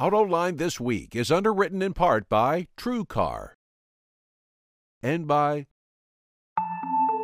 AutoLine 0.00 0.56
This 0.56 0.80
Week 0.80 1.14
is 1.14 1.30
underwritten 1.30 1.82
in 1.82 1.92
part 1.92 2.26
by 2.30 2.68
TrueCar 2.78 3.50
and 5.02 5.26
by 5.26 5.66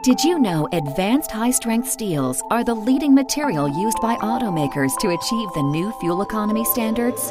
Did 0.02 0.22
you 0.22 0.38
know 0.38 0.68
advanced 0.75 1.30
high 1.30 1.52
strength 1.52 1.89
steels 1.89 2.43
are 2.50 2.62
the 2.62 2.75
leading 2.75 3.14
material 3.14 3.66
used 3.66 3.98
by 4.02 4.16
automakers 4.16 4.94
to 4.98 5.08
achieve 5.08 5.48
the 5.54 5.62
new 5.62 5.90
fuel 6.00 6.20
economy 6.20 6.66
standards? 6.66 7.30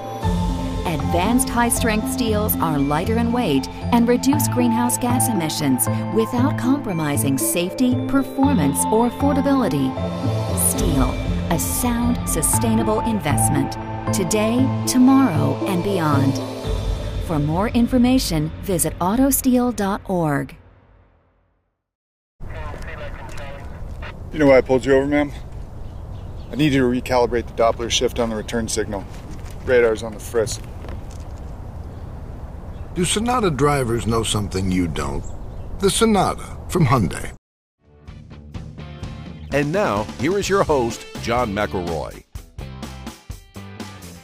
Advanced 0.88 1.48
high 1.48 1.70
strength 1.70 2.12
steels 2.12 2.56
are 2.56 2.80
lighter 2.80 3.20
in 3.20 3.32
weight 3.32 3.70
and 3.94 4.08
reduce 4.08 4.48
greenhouse 4.48 4.98
gas 4.98 5.30
emissions 5.30 5.88
without 6.16 6.58
compromising 6.58 7.38
safety, 7.38 7.94
performance, 8.08 8.84
or 8.86 9.12
affordability. 9.12 9.94
Steel, 10.72 11.12
a 11.52 11.60
sound, 11.60 12.18
sustainable 12.28 13.02
investment. 13.02 13.78
Today, 14.14 14.66
tomorrow, 14.88 15.56
and 15.66 15.84
beyond. 15.84 16.40
For 17.26 17.40
more 17.40 17.70
information, 17.70 18.50
visit 18.62 18.98
autosteel.org. 19.00 20.56
You 24.32 24.40
know 24.40 24.48
why 24.48 24.58
I 24.58 24.62
pulled 24.62 24.86
you 24.86 24.94
over, 24.94 25.08
ma'am? 25.08 25.32
I 26.52 26.56
need 26.56 26.74
you 26.74 26.82
to 26.82 27.02
recalibrate 27.02 27.48
the 27.48 27.54
Doppler 27.54 27.90
shift 27.90 28.20
on 28.20 28.30
the 28.30 28.36
return 28.36 28.68
signal. 28.68 29.06
Radar's 29.66 30.04
on 30.04 30.14
the 30.14 30.20
frisk. 30.20 30.62
Do 32.94 33.06
Sonata 33.06 33.50
drivers 33.50 34.06
know 34.06 34.24
something 34.24 34.72
you 34.72 34.88
don't? 34.88 35.24
The 35.80 35.90
Sonata 35.90 36.58
from 36.70 36.86
Hyundai. 36.86 37.32
And 39.52 39.72
now, 39.72 40.04
here 40.20 40.38
is 40.38 40.50
your 40.50 40.64
host, 40.64 41.06
John 41.22 41.56
McElroy. 41.56 42.25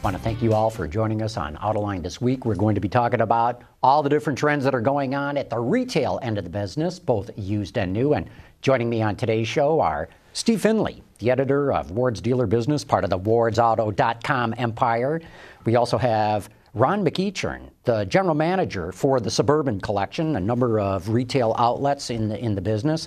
I 0.02 0.04
want 0.06 0.16
to 0.16 0.22
thank 0.24 0.42
you 0.42 0.52
all 0.52 0.68
for 0.68 0.88
joining 0.88 1.22
us 1.22 1.36
on 1.36 1.54
Autoline 1.58 2.02
this 2.02 2.20
week. 2.20 2.44
We're 2.44 2.56
going 2.56 2.74
to 2.74 2.80
be 2.80 2.88
talking 2.88 3.20
about 3.20 3.62
all 3.84 4.02
the 4.02 4.08
different 4.08 4.36
trends 4.36 4.64
that 4.64 4.74
are 4.74 4.80
going 4.80 5.14
on 5.14 5.36
at 5.36 5.48
the 5.48 5.60
retail 5.60 6.18
end 6.22 6.38
of 6.38 6.44
the 6.44 6.50
business, 6.50 6.98
both 6.98 7.30
used 7.36 7.78
and 7.78 7.92
new. 7.92 8.14
And 8.14 8.28
joining 8.62 8.90
me 8.90 9.00
on 9.00 9.14
today's 9.14 9.46
show 9.46 9.78
are 9.78 10.08
Steve 10.32 10.60
Finlay, 10.60 11.00
the 11.20 11.30
editor 11.30 11.72
of 11.72 11.92
Ward's 11.92 12.20
Dealer 12.20 12.48
Business, 12.48 12.82
part 12.82 13.04
of 13.04 13.10
the 13.10 13.18
wardsauto.com 13.20 14.54
empire. 14.58 15.20
We 15.64 15.76
also 15.76 15.98
have 15.98 16.50
Ron 16.74 17.06
McEachern, 17.06 17.70
the 17.84 18.04
general 18.06 18.34
manager 18.34 18.90
for 18.90 19.20
the 19.20 19.30
Suburban 19.30 19.80
Collection, 19.80 20.34
a 20.34 20.40
number 20.40 20.80
of 20.80 21.10
retail 21.10 21.54
outlets 21.56 22.10
in 22.10 22.28
the, 22.28 22.36
in 22.40 22.56
the 22.56 22.60
business, 22.60 23.06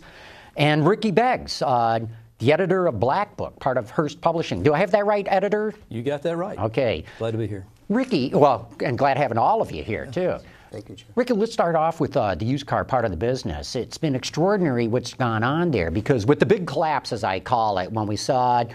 and 0.55 0.87
Ricky 0.87 1.11
Beggs, 1.11 1.61
uh, 1.61 1.99
the 2.39 2.51
editor 2.51 2.87
of 2.87 2.99
Black 2.99 3.37
Book, 3.37 3.59
part 3.59 3.77
of 3.77 3.89
Hearst 3.89 4.19
Publishing. 4.21 4.61
Do 4.61 4.73
I 4.73 4.79
have 4.79 4.91
that 4.91 5.05
right, 5.05 5.25
editor? 5.29 5.73
You 5.89 6.03
got 6.03 6.21
that 6.23 6.35
right. 6.35 6.57
Okay. 6.57 7.05
Glad 7.17 7.31
to 7.31 7.37
be 7.37 7.47
here. 7.47 7.65
Ricky, 7.87 8.31
well, 8.33 8.71
and 8.83 8.97
glad 8.97 9.17
having 9.17 9.37
all 9.37 9.61
of 9.61 9.71
you 9.71 9.83
here, 9.83 10.05
too. 10.07 10.37
Thank 10.71 10.89
you, 10.89 10.95
Jim. 10.95 11.07
Ricky, 11.15 11.33
let's 11.33 11.53
start 11.53 11.75
off 11.75 11.99
with 11.99 12.17
uh, 12.17 12.35
the 12.35 12.43
used 12.43 12.65
car 12.65 12.83
part 12.83 13.05
of 13.05 13.11
the 13.11 13.17
business. 13.17 13.75
It's 13.75 13.97
been 13.97 14.15
extraordinary 14.15 14.87
what's 14.87 15.13
gone 15.13 15.43
on 15.43 15.71
there 15.71 15.91
because 15.91 16.25
with 16.25 16.39
the 16.39 16.45
big 16.45 16.67
collapse, 16.67 17.13
as 17.13 17.23
I 17.23 17.39
call 17.39 17.77
it, 17.77 17.89
when 17.91 18.07
we 18.07 18.17
saw 18.17 18.65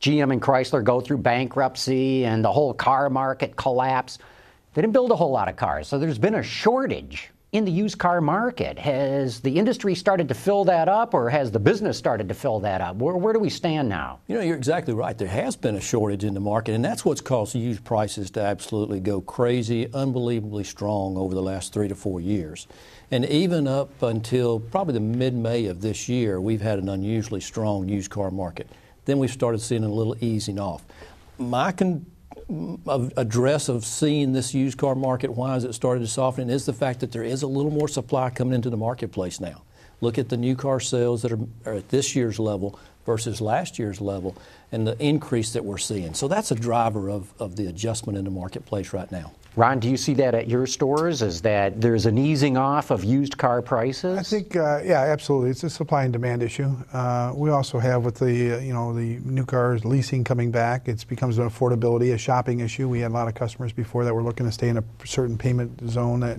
GM 0.00 0.32
and 0.32 0.40
Chrysler 0.40 0.82
go 0.82 1.00
through 1.00 1.18
bankruptcy 1.18 2.24
and 2.24 2.42
the 2.42 2.50
whole 2.50 2.72
car 2.72 3.10
market 3.10 3.56
collapse, 3.56 4.18
they 4.72 4.80
didn't 4.80 4.94
build 4.94 5.10
a 5.10 5.16
whole 5.16 5.32
lot 5.32 5.48
of 5.48 5.56
cars. 5.56 5.88
So 5.88 5.98
there's 5.98 6.18
been 6.18 6.36
a 6.36 6.42
shortage 6.42 7.30
in 7.52 7.64
the 7.64 7.72
used 7.72 7.98
car 7.98 8.20
market. 8.20 8.78
Has 8.78 9.40
the 9.40 9.58
industry 9.58 9.94
started 9.94 10.28
to 10.28 10.34
fill 10.34 10.64
that 10.64 10.88
up, 10.88 11.14
or 11.14 11.28
has 11.30 11.50
the 11.50 11.58
business 11.58 11.98
started 11.98 12.28
to 12.28 12.34
fill 12.34 12.60
that 12.60 12.80
up? 12.80 12.96
Where, 12.96 13.16
where 13.16 13.32
do 13.32 13.40
we 13.40 13.50
stand 13.50 13.88
now? 13.88 14.20
You 14.28 14.36
know, 14.36 14.42
you're 14.42 14.56
exactly 14.56 14.94
right. 14.94 15.16
There 15.18 15.28
has 15.28 15.56
been 15.56 15.74
a 15.74 15.80
shortage 15.80 16.22
in 16.24 16.34
the 16.34 16.40
market, 16.40 16.74
and 16.74 16.84
that's 16.84 17.04
what's 17.04 17.20
caused 17.20 17.56
used 17.56 17.84
prices 17.84 18.30
to 18.32 18.40
absolutely 18.40 19.00
go 19.00 19.20
crazy, 19.20 19.92
unbelievably 19.92 20.64
strong 20.64 21.16
over 21.16 21.34
the 21.34 21.42
last 21.42 21.72
three 21.72 21.88
to 21.88 21.94
four 21.96 22.20
years. 22.20 22.68
And 23.10 23.24
even 23.26 23.66
up 23.66 24.02
until 24.02 24.60
probably 24.60 24.94
the 24.94 25.00
mid 25.00 25.34
May 25.34 25.66
of 25.66 25.80
this 25.80 26.08
year, 26.08 26.40
we've 26.40 26.60
had 26.60 26.78
an 26.78 26.88
unusually 26.88 27.40
strong 27.40 27.88
used 27.88 28.10
car 28.10 28.30
market. 28.30 28.68
Then 29.06 29.18
we've 29.18 29.30
started 29.30 29.60
seeing 29.60 29.82
a 29.82 29.88
little 29.88 30.16
easing 30.20 30.60
off. 30.60 30.84
My 31.36 31.72
con- 31.72 32.06
address 33.16 33.68
of 33.68 33.84
seeing 33.84 34.32
this 34.32 34.54
used 34.54 34.78
car 34.78 34.94
market, 34.94 35.32
why 35.32 35.54
has 35.54 35.64
it 35.64 35.72
started 35.74 36.00
to 36.00 36.06
soften, 36.06 36.50
is 36.50 36.66
the 36.66 36.72
fact 36.72 37.00
that 37.00 37.12
there 37.12 37.22
is 37.22 37.42
a 37.42 37.46
little 37.46 37.70
more 37.70 37.88
supply 37.88 38.30
coming 38.30 38.54
into 38.54 38.70
the 38.70 38.76
marketplace 38.76 39.40
now. 39.40 39.62
Look 40.00 40.18
at 40.18 40.28
the 40.28 40.36
new 40.36 40.56
car 40.56 40.80
sales 40.80 41.22
that 41.22 41.32
are, 41.32 41.38
are 41.66 41.74
at 41.74 41.88
this 41.90 42.16
year's 42.16 42.38
level 42.38 42.78
versus 43.06 43.40
last 43.40 43.78
year's 43.78 44.00
level 44.00 44.36
and 44.72 44.86
the 44.86 44.96
increase 45.02 45.52
that 45.52 45.64
we're 45.64 45.78
seeing. 45.78 46.14
So 46.14 46.28
that's 46.28 46.50
a 46.50 46.54
driver 46.54 47.10
of, 47.10 47.32
of 47.38 47.56
the 47.56 47.66
adjustment 47.66 48.18
in 48.18 48.24
the 48.24 48.30
marketplace 48.30 48.92
right 48.92 49.10
now. 49.10 49.32
Ron, 49.56 49.80
do 49.80 49.90
you 49.90 49.96
see 49.96 50.14
that 50.14 50.32
at 50.34 50.46
your 50.46 50.64
stores? 50.64 51.22
Is 51.22 51.42
that 51.42 51.80
there's 51.80 52.06
an 52.06 52.16
easing 52.16 52.56
off 52.56 52.92
of 52.92 53.02
used 53.02 53.36
car 53.36 53.60
prices? 53.62 54.16
I 54.16 54.22
think, 54.22 54.54
uh, 54.54 54.80
yeah, 54.84 55.00
absolutely. 55.00 55.50
It's 55.50 55.64
a 55.64 55.70
supply 55.70 56.04
and 56.04 56.12
demand 56.12 56.44
issue. 56.44 56.70
Uh, 56.92 57.32
we 57.34 57.50
also 57.50 57.80
have 57.80 58.04
with 58.04 58.14
the, 58.14 58.58
uh, 58.58 58.60
you 58.60 58.72
know, 58.72 58.94
the 58.94 59.18
new 59.24 59.44
cars 59.44 59.84
leasing 59.84 60.22
coming 60.22 60.52
back, 60.52 60.86
it 60.86 61.04
becomes 61.08 61.38
an 61.38 61.50
affordability, 61.50 62.14
a 62.14 62.18
shopping 62.18 62.60
issue. 62.60 62.88
We 62.88 63.00
had 63.00 63.10
a 63.10 63.14
lot 63.14 63.26
of 63.26 63.34
customers 63.34 63.72
before 63.72 64.04
that 64.04 64.14
were 64.14 64.22
looking 64.22 64.46
to 64.46 64.52
stay 64.52 64.68
in 64.68 64.78
a 64.78 64.84
certain 65.04 65.36
payment 65.36 65.80
zone 65.90 66.20
that 66.20 66.38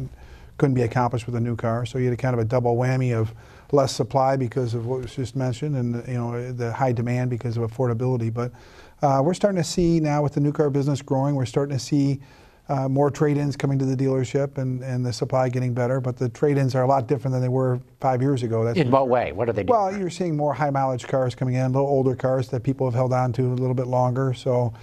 couldn't 0.57 0.75
be 0.75 0.83
accomplished 0.83 1.25
with 1.25 1.35
a 1.35 1.41
new 1.41 1.57
car. 1.57 1.85
So 1.85 1.97
you 1.97 2.05
had 2.05 2.13
a 2.13 2.17
kind 2.17 2.33
of 2.33 2.39
a 2.39 2.45
double 2.45 2.77
whammy 2.77 3.13
of 3.13 3.33
less 3.71 3.93
supply 3.93 4.35
because 4.35 4.73
of 4.73 4.85
what 4.85 5.01
was 5.01 5.15
just 5.15 5.35
mentioned, 5.35 5.75
and 5.75 6.07
you 6.07 6.15
know 6.15 6.51
the 6.51 6.71
high 6.71 6.91
demand 6.91 7.29
because 7.29 7.57
of 7.57 7.69
affordability. 7.69 8.33
But 8.33 8.51
uh, 9.01 9.21
we're 9.23 9.33
starting 9.33 9.61
to 9.61 9.67
see 9.67 9.99
now 9.99 10.21
with 10.21 10.33
the 10.33 10.39
new 10.39 10.51
car 10.51 10.69
business 10.69 11.01
growing, 11.01 11.35
we're 11.35 11.45
starting 11.45 11.77
to 11.77 11.83
see 11.83 12.19
uh, 12.69 12.87
more 12.87 13.09
trade-ins 13.09 13.57
coming 13.57 13.77
to 13.77 13.85
the 13.85 13.95
dealership 13.95 14.57
and, 14.57 14.81
and 14.83 15.05
the 15.05 15.11
supply 15.11 15.49
getting 15.49 15.73
better, 15.73 15.99
but 15.99 16.15
the 16.15 16.29
trade-ins 16.29 16.73
are 16.73 16.83
a 16.83 16.87
lot 16.87 17.07
different 17.07 17.33
than 17.33 17.41
they 17.41 17.49
were 17.49 17.81
five 17.99 18.21
years 18.21 18.43
ago. 18.43 18.63
That's 18.63 18.77
In 18.77 18.91
what 18.91 19.09
way? 19.09 19.33
What 19.33 19.49
are 19.49 19.53
they 19.53 19.63
doing? 19.63 19.77
Well, 19.77 19.97
you're 19.97 20.09
seeing 20.09 20.37
more 20.37 20.53
high 20.53 20.69
mileage 20.69 21.05
cars 21.07 21.35
coming 21.35 21.55
in, 21.55 21.61
a 21.61 21.67
little 21.67 21.87
older 21.87 22.15
cars 22.15 22.47
that 22.49 22.63
people 22.63 22.87
have 22.87 22.93
held 22.93 23.11
on 23.11 23.33
to 23.33 23.41
a 23.41 23.55
little 23.55 23.73
bit 23.73 23.87
longer. 23.87 24.33
So 24.33 24.73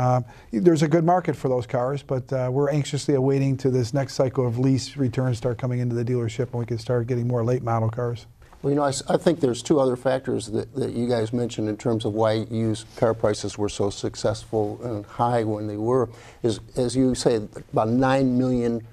uh, 0.00 0.22
there's 0.50 0.82
a 0.82 0.88
good 0.88 1.04
market 1.04 1.36
for 1.36 1.48
those 1.48 1.66
cars, 1.66 2.02
but 2.02 2.32
uh, 2.32 2.48
we're 2.50 2.70
anxiously 2.70 3.14
awaiting 3.14 3.54
to 3.58 3.70
this 3.70 3.92
next 3.92 4.14
cycle 4.14 4.46
of 4.46 4.58
lease 4.58 4.96
returns 4.96 5.36
start 5.36 5.58
coming 5.58 5.80
into 5.80 5.94
the 5.94 6.04
dealership 6.04 6.50
and 6.52 6.54
we 6.54 6.64
can 6.64 6.78
start 6.78 7.06
getting 7.06 7.28
more 7.28 7.44
late 7.44 7.62
model 7.62 7.90
cars. 7.90 8.26
Well, 8.62 8.70
you 8.70 8.76
know, 8.76 8.84
I, 8.84 8.92
I, 9.10 9.18
think 9.18 9.40
there's 9.40 9.62
two 9.62 9.78
other 9.78 9.96
factors 9.96 10.46
that, 10.48 10.74
that 10.74 10.92
you 10.92 11.06
guys 11.06 11.34
mentioned 11.34 11.68
in 11.68 11.76
terms 11.76 12.06
of 12.06 12.14
why 12.14 12.46
used 12.50 12.86
car 12.96 13.12
prices 13.12 13.58
were 13.58 13.68
so 13.68 13.90
successful 13.90 14.80
and 14.82 15.04
high 15.04 15.44
when 15.44 15.66
they 15.66 15.76
were. 15.76 16.08
Is 16.42 16.60
as 16.76 16.96
you 16.96 17.14
say, 17.14 17.36
about 17.72 17.88
nine 17.88 18.38
million 18.38 18.86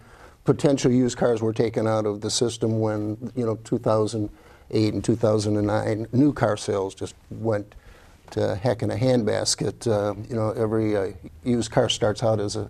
potential 0.43 0.91
used 0.91 1.17
cars 1.17 1.41
were 1.41 1.53
taken 1.53 1.87
out 1.87 2.05
of 2.05 2.19
the 2.19 2.29
system 2.29 2.79
when 2.81 3.31
you 3.35 3.45
know 3.45 3.55
2008 3.63 4.93
and 4.93 5.03
2009 5.03 6.07
new 6.11 6.33
car 6.33 6.57
sales 6.57 6.95
just 6.95 7.15
went 7.29 7.75
to 8.31 8.55
heck 8.55 8.83
in 8.83 8.91
a 8.91 8.95
handbasket. 8.95 9.87
Uh, 9.87 10.15
you 10.29 10.35
know, 10.35 10.51
every 10.51 10.95
uh, 10.95 11.11
used 11.43 11.71
car 11.71 11.89
starts 11.89 12.23
out 12.23 12.39
as 12.39 12.55
a 12.55 12.69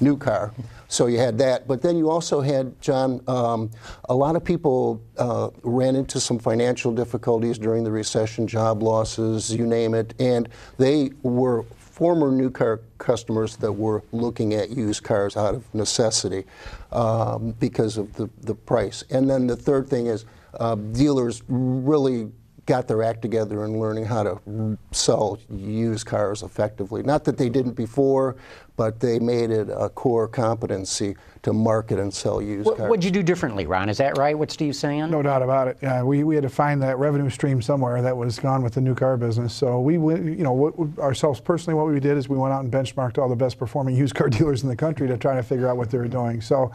new 0.00 0.16
car. 0.16 0.52
So 0.88 1.06
you 1.06 1.18
had 1.18 1.38
that. 1.38 1.68
But 1.68 1.82
then 1.82 1.96
you 1.96 2.10
also 2.10 2.40
had, 2.40 2.80
John, 2.80 3.22
um, 3.26 3.70
a 4.08 4.14
lot 4.14 4.34
of 4.36 4.44
people 4.44 5.02
uh, 5.18 5.50
ran 5.62 5.94
into 5.94 6.18
some 6.20 6.38
financial 6.38 6.92
difficulties 6.92 7.58
during 7.58 7.84
the 7.84 7.90
recession, 7.90 8.46
job 8.46 8.82
losses, 8.82 9.54
you 9.54 9.66
name 9.66 9.94
it, 9.94 10.14
and 10.18 10.48
they 10.78 11.10
were 11.22 11.64
former 11.76 12.32
new 12.32 12.50
car 12.50 12.80
customers 12.96 13.56
that 13.56 13.70
were 13.70 14.02
looking 14.10 14.54
at 14.54 14.70
used 14.70 15.02
cars 15.02 15.36
out 15.36 15.54
of 15.54 15.74
necessity 15.74 16.44
um, 16.92 17.54
because 17.60 17.98
of 17.98 18.10
the, 18.14 18.28
the 18.40 18.54
price. 18.54 19.04
And 19.10 19.28
then 19.28 19.46
the 19.46 19.56
third 19.56 19.86
thing 19.86 20.06
is 20.06 20.24
uh, 20.54 20.76
dealers 20.76 21.42
really 21.46 22.32
got 22.70 22.86
their 22.86 23.02
act 23.02 23.20
together 23.20 23.64
and 23.64 23.80
learning 23.80 24.04
how 24.04 24.22
to 24.22 24.78
sell 24.92 25.40
used 25.50 26.06
cars 26.06 26.44
effectively. 26.44 27.02
Not 27.02 27.24
that 27.24 27.36
they 27.36 27.48
didn't 27.48 27.72
before, 27.72 28.36
but 28.76 29.00
they 29.00 29.18
made 29.18 29.50
it 29.50 29.68
a 29.68 29.88
core 29.88 30.28
competency 30.28 31.16
to 31.42 31.52
market 31.52 31.98
and 31.98 32.14
sell 32.14 32.40
used 32.40 32.66
what, 32.66 32.76
cars. 32.76 32.88
What'd 32.88 33.04
you 33.04 33.10
do 33.10 33.24
differently, 33.24 33.66
Ron? 33.66 33.88
Is 33.88 33.98
that 33.98 34.16
right, 34.18 34.38
what 34.38 34.52
Steve's 34.52 34.78
saying? 34.78 35.10
No 35.10 35.20
doubt 35.20 35.42
about 35.42 35.66
it. 35.66 35.82
Uh, 35.82 36.02
we, 36.04 36.22
we 36.22 36.36
had 36.36 36.42
to 36.44 36.48
find 36.48 36.80
that 36.82 36.96
revenue 36.98 37.28
stream 37.28 37.60
somewhere 37.60 38.00
that 38.02 38.16
was 38.16 38.38
gone 38.38 38.62
with 38.62 38.74
the 38.74 38.80
new 38.80 38.94
car 38.94 39.16
business. 39.16 39.52
So 39.52 39.80
we, 39.80 39.94
you 39.94 40.44
know, 40.44 40.52
what, 40.52 40.96
ourselves 41.00 41.40
personally, 41.40 41.74
what 41.74 41.92
we 41.92 41.98
did 41.98 42.16
is 42.16 42.28
we 42.28 42.38
went 42.38 42.54
out 42.54 42.62
and 42.62 42.72
benchmarked 42.72 43.18
all 43.18 43.28
the 43.28 43.34
best 43.34 43.58
performing 43.58 43.96
used 43.96 44.14
car 44.14 44.28
dealers 44.38 44.62
in 44.62 44.68
the 44.68 44.76
country 44.76 45.08
to 45.08 45.18
try 45.18 45.34
to 45.34 45.42
figure 45.42 45.68
out 45.68 45.76
what 45.76 45.90
they 45.90 45.98
were 45.98 46.06
doing. 46.06 46.40
So 46.40 46.70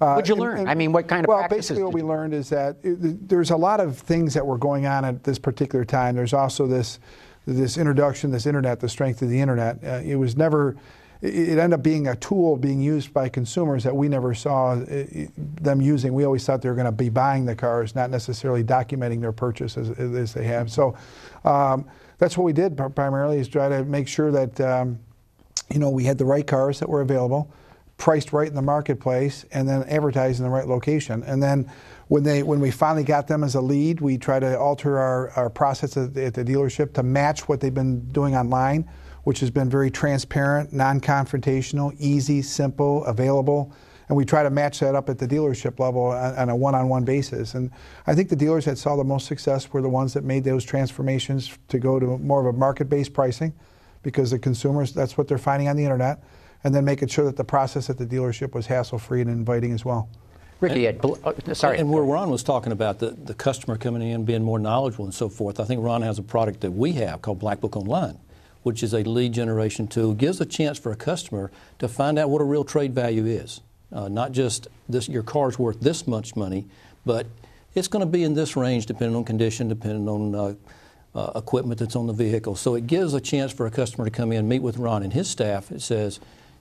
uh, 0.00 0.14
What'd 0.14 0.28
you 0.28 0.34
and, 0.34 0.40
learn? 0.40 0.58
And, 0.60 0.68
I 0.68 0.74
mean, 0.74 0.92
what 0.92 1.08
kind 1.08 1.24
of 1.24 1.28
well, 1.28 1.48
basically, 1.48 1.82
what 1.82 1.94
we 1.94 2.02
learned 2.02 2.34
is 2.34 2.48
that 2.50 2.76
it, 2.82 3.28
there's 3.28 3.50
a 3.50 3.56
lot 3.56 3.80
of 3.80 3.96
things 3.98 4.34
that 4.34 4.46
were 4.46 4.58
going 4.58 4.86
on 4.86 5.04
at 5.04 5.24
this 5.24 5.38
particular 5.38 5.84
time. 5.84 6.14
There's 6.16 6.34
also 6.34 6.66
this 6.66 6.98
this 7.46 7.78
introduction, 7.78 8.30
this 8.30 8.46
internet, 8.46 8.80
the 8.80 8.88
strength 8.88 9.22
of 9.22 9.28
the 9.28 9.40
internet. 9.40 9.82
Uh, 9.82 10.00
it 10.04 10.16
was 10.16 10.36
never. 10.36 10.76
It 11.22 11.58
ended 11.58 11.72
up 11.72 11.82
being 11.82 12.08
a 12.08 12.16
tool 12.16 12.58
being 12.58 12.78
used 12.78 13.14
by 13.14 13.30
consumers 13.30 13.82
that 13.84 13.96
we 13.96 14.06
never 14.06 14.34
saw 14.34 14.72
uh, 14.72 15.04
them 15.36 15.80
using. 15.80 16.12
We 16.12 16.24
always 16.24 16.44
thought 16.44 16.60
they 16.60 16.68
were 16.68 16.74
going 16.74 16.84
to 16.84 16.92
be 16.92 17.08
buying 17.08 17.46
the 17.46 17.56
cars, 17.56 17.94
not 17.94 18.10
necessarily 18.10 18.62
documenting 18.62 19.22
their 19.22 19.32
purchase 19.32 19.78
as, 19.78 19.90
as 19.92 20.34
they 20.34 20.44
have. 20.44 20.70
So 20.70 20.94
um, 21.46 21.86
that's 22.18 22.36
what 22.36 22.44
we 22.44 22.52
did 22.52 22.76
primarily 22.94 23.38
is 23.38 23.48
try 23.48 23.70
to 23.70 23.82
make 23.84 24.08
sure 24.08 24.30
that 24.30 24.60
um, 24.60 24.98
you 25.72 25.78
know 25.78 25.88
we 25.88 26.04
had 26.04 26.18
the 26.18 26.26
right 26.26 26.46
cars 26.46 26.80
that 26.80 26.88
were 26.88 27.00
available 27.00 27.50
priced 27.96 28.32
right 28.32 28.48
in 28.48 28.54
the 28.54 28.62
marketplace 28.62 29.44
and 29.52 29.68
then 29.68 29.82
advertised 29.84 30.38
in 30.38 30.44
the 30.44 30.50
right 30.50 30.68
location. 30.68 31.22
And 31.22 31.42
then 31.42 31.70
when 32.08 32.22
they 32.22 32.42
when 32.42 32.60
we 32.60 32.70
finally 32.70 33.04
got 33.04 33.26
them 33.26 33.42
as 33.42 33.54
a 33.54 33.60
lead, 33.60 34.00
we 34.00 34.18
try 34.18 34.38
to 34.38 34.58
alter 34.58 34.98
our, 34.98 35.30
our 35.30 35.50
process 35.50 35.96
at, 35.96 36.16
at 36.16 36.34
the 36.34 36.44
dealership 36.44 36.92
to 36.94 37.02
match 37.02 37.48
what 37.48 37.60
they've 37.60 37.74
been 37.74 38.06
doing 38.12 38.36
online, 38.36 38.88
which 39.24 39.40
has 39.40 39.50
been 39.50 39.70
very 39.70 39.90
transparent, 39.90 40.72
non-confrontational, 40.72 41.94
easy, 41.98 42.42
simple, 42.42 43.04
available. 43.06 43.72
And 44.08 44.16
we 44.16 44.24
try 44.24 44.44
to 44.44 44.50
match 44.50 44.78
that 44.80 44.94
up 44.94 45.08
at 45.08 45.18
the 45.18 45.26
dealership 45.26 45.80
level 45.80 46.04
on, 46.04 46.36
on 46.36 46.48
a 46.48 46.54
one-on-one 46.54 47.04
basis. 47.04 47.54
And 47.54 47.72
I 48.06 48.14
think 48.14 48.28
the 48.28 48.36
dealers 48.36 48.66
that 48.66 48.78
saw 48.78 48.94
the 48.94 49.02
most 49.02 49.26
success 49.26 49.72
were 49.72 49.82
the 49.82 49.88
ones 49.88 50.12
that 50.12 50.22
made 50.22 50.44
those 50.44 50.64
transformations 50.64 51.58
to 51.66 51.80
go 51.80 51.98
to 51.98 52.18
more 52.18 52.46
of 52.46 52.54
a 52.54 52.56
market-based 52.56 53.12
pricing, 53.12 53.52
because 54.04 54.30
the 54.30 54.38
consumers 54.38 54.92
that's 54.92 55.18
what 55.18 55.26
they're 55.26 55.38
finding 55.38 55.66
on 55.66 55.76
the 55.76 55.82
internet, 55.82 56.22
and 56.64 56.74
then 56.74 56.84
making 56.84 57.08
sure 57.08 57.24
that 57.24 57.36
the 57.36 57.44
process 57.44 57.90
at 57.90 57.98
the 57.98 58.06
dealership 58.06 58.54
was 58.54 58.66
hassle-free 58.66 59.20
and 59.20 59.30
inviting 59.30 59.72
as 59.72 59.84
well. 59.84 60.08
Ricky, 60.60 60.86
and, 60.86 61.04
uh, 61.04 61.54
sorry. 61.54 61.78
And 61.78 61.90
where 61.90 62.02
Ron 62.02 62.30
was 62.30 62.42
talking 62.42 62.72
about 62.72 62.98
the, 62.98 63.10
the 63.10 63.34
customer 63.34 63.76
coming 63.76 64.02
in, 64.02 64.24
being 64.24 64.42
more 64.42 64.58
knowledgeable 64.58 65.04
and 65.04 65.14
so 65.14 65.28
forth, 65.28 65.60
I 65.60 65.64
think 65.64 65.84
Ron 65.84 66.02
has 66.02 66.18
a 66.18 66.22
product 66.22 66.60
that 66.62 66.70
we 66.70 66.92
have 66.92 67.20
called 67.20 67.38
Black 67.38 67.60
Book 67.60 67.76
Online, 67.76 68.18
which 68.62 68.82
is 68.82 68.94
a 68.94 69.02
lead 69.02 69.32
generation 69.32 69.86
tool, 69.86 70.12
It 70.12 70.18
gives 70.18 70.40
a 70.40 70.46
chance 70.46 70.78
for 70.78 70.92
a 70.92 70.96
customer 70.96 71.50
to 71.78 71.88
find 71.88 72.18
out 72.18 72.30
what 72.30 72.40
a 72.40 72.44
real 72.44 72.64
trade 72.64 72.94
value 72.94 73.26
is. 73.26 73.60
Uh, 73.92 74.08
not 74.08 74.32
just 74.32 74.66
this, 74.88 75.08
your 75.08 75.22
car's 75.22 75.58
worth 75.58 75.80
this 75.80 76.06
much 76.06 76.34
money, 76.34 76.66
but 77.04 77.26
it's 77.74 77.86
going 77.86 78.00
to 78.04 78.10
be 78.10 78.24
in 78.24 78.34
this 78.34 78.56
range 78.56 78.86
depending 78.86 79.14
on 79.14 79.24
condition, 79.24 79.68
depending 79.68 80.08
on 80.08 80.34
uh, 80.34 80.54
uh, 81.14 81.32
equipment 81.38 81.78
that's 81.78 81.96
on 81.96 82.06
the 82.06 82.12
vehicle. 82.12 82.56
So 82.56 82.74
it 82.74 82.86
gives 82.86 83.14
a 83.14 83.20
chance 83.20 83.52
for 83.52 83.66
a 83.66 83.70
customer 83.70 84.06
to 84.06 84.10
come 84.10 84.32
in, 84.32 84.48
meet 84.48 84.62
with 84.62 84.78
Ron 84.78 85.02
and 85.02 85.12
his 85.12 85.28
staff. 85.28 85.70
It 85.70 85.82
says, 85.82 86.18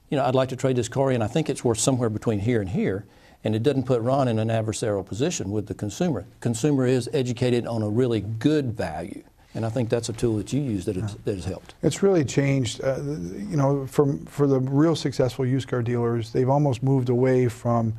you 0.10 0.18
know, 0.18 0.24
I'd 0.24 0.36
like 0.36 0.50
to 0.50 0.56
trade 0.56 0.75
this 0.75 0.90
car 0.90 1.12
in. 1.12 1.22
I 1.22 1.28
think 1.28 1.50
it's 1.50 1.63
worth 1.63 1.80
somewhere 1.80 2.10
between 2.10 2.40
here 2.40 2.62
and 2.62 2.69
here 2.69 3.06
and 3.46 3.56
it 3.56 3.62
doesn't 3.62 3.84
put 3.84 4.02
Ron 4.02 4.28
in 4.28 4.40
an 4.40 4.50
adversarial 4.50 5.06
position 5.06 5.52
with 5.52 5.68
the 5.68 5.75
consumer. 5.75 6.25
Consumer 6.40 6.88
is 6.88 7.07
educated 7.13 7.68
on 7.68 7.84
a 7.84 7.88
really 7.88 8.22
good 8.22 8.74
value. 8.74 9.24
And 9.54 9.66
I 9.66 9.69
think 9.69 9.88
that's 9.88 10.10
a 10.10 10.13
tool 10.13 10.36
that 10.38 10.52
you 10.52 10.62
use 10.62 10.84
that, 10.86 10.96
has, 10.98 11.16
that 11.24 11.36
has 11.36 11.46
helped. 11.46 11.75
It's 11.84 12.04
really 12.04 12.25
changed. 12.25 12.84
Uh, 12.84 12.98
you 13.02 13.56
know, 13.56 13.86
for, 13.86 14.18
for 14.25 14.48
the 14.48 14.60
real 14.60 14.96
successful 14.96 15.46
used 15.46 15.69
car 15.69 15.81
dealers, 15.84 16.34
they've 16.34 16.50
almost 16.50 16.84
moved 16.84 17.08
away 17.08 17.48
from 17.48 17.94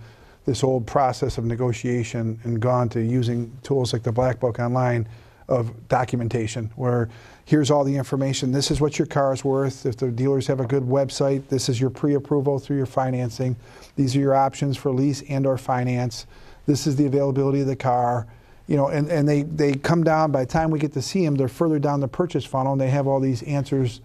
this 0.44 0.62
old 0.64 0.86
process 0.86 1.38
of 1.38 1.44
negotiation 1.44 2.38
and 2.42 2.60
gone 2.60 2.88
to 2.90 3.00
using 3.00 3.56
tools 3.62 3.92
like 3.92 4.02
the 4.02 4.12
Black 4.12 4.40
Book 4.40 4.58
Online 4.58 5.08
of 5.48 5.88
documentation, 5.88 6.70
where 6.74 7.08
here's 7.46 7.70
all 7.70 7.84
the 7.84 7.96
information. 7.96 8.52
This 8.52 8.70
is 8.70 8.80
what 8.80 8.98
your 8.98 9.06
car 9.06 9.32
is 9.32 9.44
worth. 9.44 9.86
If 9.86 9.96
the 9.96 10.10
dealers 10.10 10.48
have 10.48 10.60
a 10.60 10.66
good 10.66 10.82
website, 10.82 11.48
this 11.48 11.68
is 11.68 11.80
your 11.80 11.90
pre-approval 11.90 12.58
through 12.58 12.76
your 12.76 12.86
financing. 12.86 13.56
These 13.94 14.16
are 14.16 14.18
your 14.18 14.34
options 14.34 14.76
for 14.76 14.90
lease 14.90 15.22
and 15.28 15.46
or 15.46 15.56
finance. 15.56 16.26
This 16.66 16.88
is 16.88 16.96
the 16.96 17.06
availability 17.06 17.60
of 17.60 17.68
the 17.68 17.76
car. 17.76 18.26
You 18.66 18.76
know, 18.76 18.88
and, 18.88 19.08
and 19.08 19.28
they, 19.28 19.42
they 19.42 19.74
come 19.74 20.02
down, 20.02 20.32
by 20.32 20.44
the 20.44 20.50
time 20.50 20.72
we 20.72 20.80
get 20.80 20.92
to 20.94 21.02
see 21.02 21.24
them, 21.24 21.36
they're 21.36 21.46
further 21.46 21.78
down 21.78 22.00
the 22.00 22.08
purchase 22.08 22.44
funnel 22.44 22.72
and 22.72 22.80
they 22.80 22.90
have 22.90 23.06
all 23.06 23.20
these 23.20 23.44
answers 23.44 24.00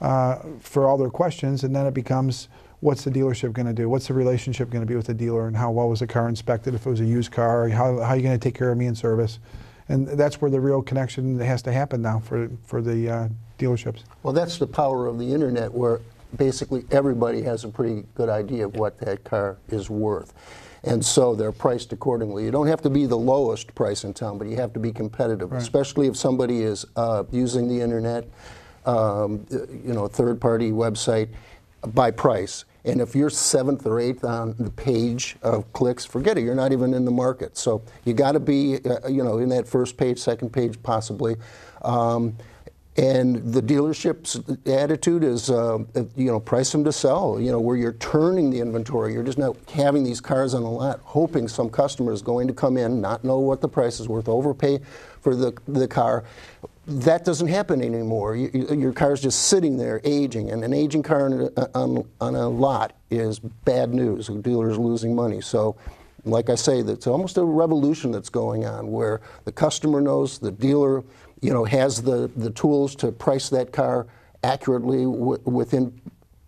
uh, 0.00 0.38
for 0.60 0.86
all 0.86 0.96
their 0.96 1.10
questions. 1.10 1.64
And 1.64 1.76
then 1.76 1.84
it 1.86 1.92
becomes, 1.92 2.48
what's 2.80 3.04
the 3.04 3.10
dealership 3.10 3.52
going 3.52 3.66
to 3.66 3.74
do? 3.74 3.90
What's 3.90 4.08
the 4.08 4.14
relationship 4.14 4.70
going 4.70 4.80
to 4.80 4.86
be 4.86 4.96
with 4.96 5.08
the 5.08 5.14
dealer? 5.14 5.46
And 5.46 5.54
how 5.54 5.70
well 5.70 5.90
was 5.90 6.00
the 6.00 6.06
car 6.06 6.26
inspected 6.26 6.74
if 6.74 6.86
it 6.86 6.90
was 6.90 7.00
a 7.00 7.04
used 7.04 7.32
car? 7.32 7.68
How, 7.68 7.98
how 7.98 8.04
are 8.04 8.16
you 8.16 8.22
going 8.22 8.38
to 8.38 8.42
take 8.42 8.54
care 8.54 8.72
of 8.72 8.78
me 8.78 8.86
in 8.86 8.94
service? 8.94 9.40
And 9.88 10.06
that's 10.08 10.40
where 10.40 10.50
the 10.50 10.60
real 10.60 10.82
connection 10.82 11.38
has 11.38 11.62
to 11.62 11.72
happen 11.72 12.02
now 12.02 12.18
for 12.20 12.50
for 12.64 12.82
the 12.82 13.10
uh, 13.10 13.28
dealerships. 13.58 14.02
Well, 14.22 14.32
that's 14.32 14.58
the 14.58 14.66
power 14.66 15.06
of 15.06 15.18
the 15.18 15.32
internet, 15.32 15.72
where 15.72 16.00
basically 16.36 16.84
everybody 16.90 17.42
has 17.42 17.64
a 17.64 17.68
pretty 17.68 18.04
good 18.14 18.28
idea 18.28 18.66
of 18.66 18.76
what 18.76 18.98
that 18.98 19.24
car 19.24 19.56
is 19.68 19.88
worth. 19.88 20.34
And 20.84 21.04
so 21.04 21.34
they're 21.34 21.52
priced 21.52 21.92
accordingly. 21.92 22.44
You 22.44 22.50
don't 22.50 22.68
have 22.68 22.82
to 22.82 22.90
be 22.90 23.06
the 23.06 23.16
lowest 23.16 23.74
price 23.74 24.04
in 24.04 24.14
town, 24.14 24.38
but 24.38 24.46
you 24.46 24.56
have 24.56 24.72
to 24.74 24.80
be 24.80 24.92
competitive, 24.92 25.50
right. 25.50 25.60
especially 25.60 26.06
if 26.06 26.16
somebody 26.16 26.62
is 26.62 26.86
uh, 26.94 27.24
using 27.32 27.66
the 27.66 27.80
internet, 27.80 28.28
um, 28.86 29.44
you 29.50 29.92
know, 29.92 30.04
a 30.04 30.08
third-party 30.08 30.70
website 30.70 31.28
by 31.94 32.10
price. 32.10 32.64
And 32.88 33.02
if 33.02 33.14
you're 33.14 33.28
seventh 33.28 33.86
or 33.86 34.00
eighth 34.00 34.24
on 34.24 34.54
the 34.58 34.70
page 34.70 35.36
of 35.42 35.70
clicks, 35.74 36.06
forget 36.06 36.38
it. 36.38 36.44
You're 36.44 36.54
not 36.54 36.72
even 36.72 36.94
in 36.94 37.04
the 37.04 37.10
market. 37.10 37.58
So 37.58 37.82
you 38.06 38.14
got 38.14 38.32
to 38.32 38.40
be, 38.40 38.78
uh, 38.84 39.08
you 39.08 39.22
know, 39.22 39.38
in 39.38 39.50
that 39.50 39.68
first 39.68 39.98
page, 39.98 40.18
second 40.18 40.54
page, 40.54 40.82
possibly. 40.82 41.36
Um, 41.82 42.36
and 42.96 43.52
the 43.52 43.60
dealership's 43.60 44.40
attitude 44.66 45.22
is, 45.22 45.50
uh, 45.50 45.78
you 46.16 46.32
know, 46.32 46.40
price 46.40 46.72
them 46.72 46.82
to 46.84 46.92
sell. 46.92 47.38
You 47.38 47.52
know, 47.52 47.60
where 47.60 47.76
you're 47.76 47.92
turning 47.92 48.50
the 48.50 48.58
inventory, 48.58 49.12
you're 49.12 49.22
just 49.22 49.38
not 49.38 49.56
having 49.70 50.02
these 50.02 50.20
cars 50.20 50.54
on 50.54 50.62
the 50.62 50.70
lot, 50.70 51.00
hoping 51.04 51.46
some 51.46 51.68
customer 51.68 52.12
is 52.12 52.22
going 52.22 52.48
to 52.48 52.54
come 52.54 52.78
in, 52.78 53.02
not 53.02 53.22
know 53.22 53.38
what 53.38 53.60
the 53.60 53.68
price 53.68 54.00
is 54.00 54.08
worth, 54.08 54.28
overpay 54.28 54.80
for 55.20 55.36
the 55.36 55.52
the 55.68 55.86
car 55.86 56.24
that 56.88 57.24
doesn't 57.24 57.48
happen 57.48 57.82
anymore. 57.82 58.34
You, 58.34 58.66
your 58.74 58.94
car's 58.94 59.20
just 59.20 59.48
sitting 59.48 59.76
there 59.76 60.00
aging, 60.04 60.50
and 60.50 60.64
an 60.64 60.72
aging 60.72 61.02
car 61.02 61.26
on 61.26 61.50
a, 61.56 61.78
on, 61.78 62.08
on 62.20 62.34
a 62.34 62.48
lot 62.48 62.96
is 63.10 63.38
bad 63.38 63.92
news. 63.92 64.28
The 64.28 64.36
dealer's 64.36 64.78
losing 64.78 65.14
money. 65.14 65.42
So, 65.42 65.76
like 66.24 66.48
I 66.48 66.54
say, 66.54 66.78
it's 66.78 67.06
almost 67.06 67.36
a 67.36 67.44
revolution 67.44 68.10
that's 68.10 68.30
going 68.30 68.64
on 68.64 68.90
where 68.90 69.20
the 69.44 69.52
customer 69.52 70.00
knows 70.00 70.38
the 70.38 70.50
dealer, 70.50 71.04
you 71.42 71.52
know, 71.52 71.64
has 71.64 72.02
the, 72.02 72.30
the 72.36 72.50
tools 72.50 72.96
to 72.96 73.12
price 73.12 73.50
that 73.50 73.70
car 73.70 74.06
accurately 74.42 75.04
within 75.06 76.00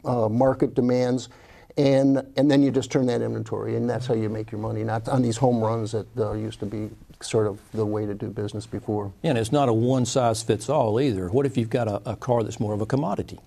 uh, 0.06 0.28
market 0.28 0.74
demands. 0.74 1.28
And, 1.76 2.26
and 2.36 2.50
then 2.50 2.62
you 2.62 2.70
just 2.70 2.90
turn 2.90 3.06
that 3.06 3.22
inventory, 3.22 3.76
and 3.76 3.88
that's 3.88 4.06
how 4.06 4.14
you 4.14 4.28
make 4.28 4.50
your 4.50 4.60
money, 4.60 4.84
not 4.84 5.08
on 5.08 5.22
these 5.22 5.36
home 5.36 5.60
runs 5.60 5.92
that 5.92 6.06
uh, 6.18 6.32
used 6.32 6.60
to 6.60 6.66
be 6.66 6.90
sort 7.22 7.46
of 7.46 7.60
the 7.72 7.84
way 7.84 8.06
to 8.06 8.14
do 8.14 8.28
business 8.28 8.66
before. 8.66 9.12
Yeah, 9.22 9.30
and 9.30 9.38
it's 9.38 9.52
not 9.52 9.68
a 9.68 9.72
one 9.72 10.06
size 10.06 10.42
fits 10.42 10.68
all 10.68 11.00
either. 11.00 11.28
What 11.28 11.46
if 11.46 11.56
you've 11.56 11.70
got 11.70 11.88
a, 11.88 12.10
a 12.10 12.16
car 12.16 12.42
that's 12.42 12.60
more 12.60 12.72
of 12.72 12.80
a 12.80 12.86
commodity? 12.86 13.38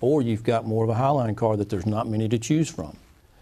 Or 0.00 0.22
you've 0.22 0.44
got 0.44 0.66
more 0.66 0.84
of 0.84 0.90
a 0.90 0.94
highline 0.94 1.36
car 1.36 1.56
that 1.56 1.68
there's 1.68 1.86
not 1.86 2.08
many 2.08 2.28
to 2.28 2.38
choose 2.38 2.68
from. 2.68 2.96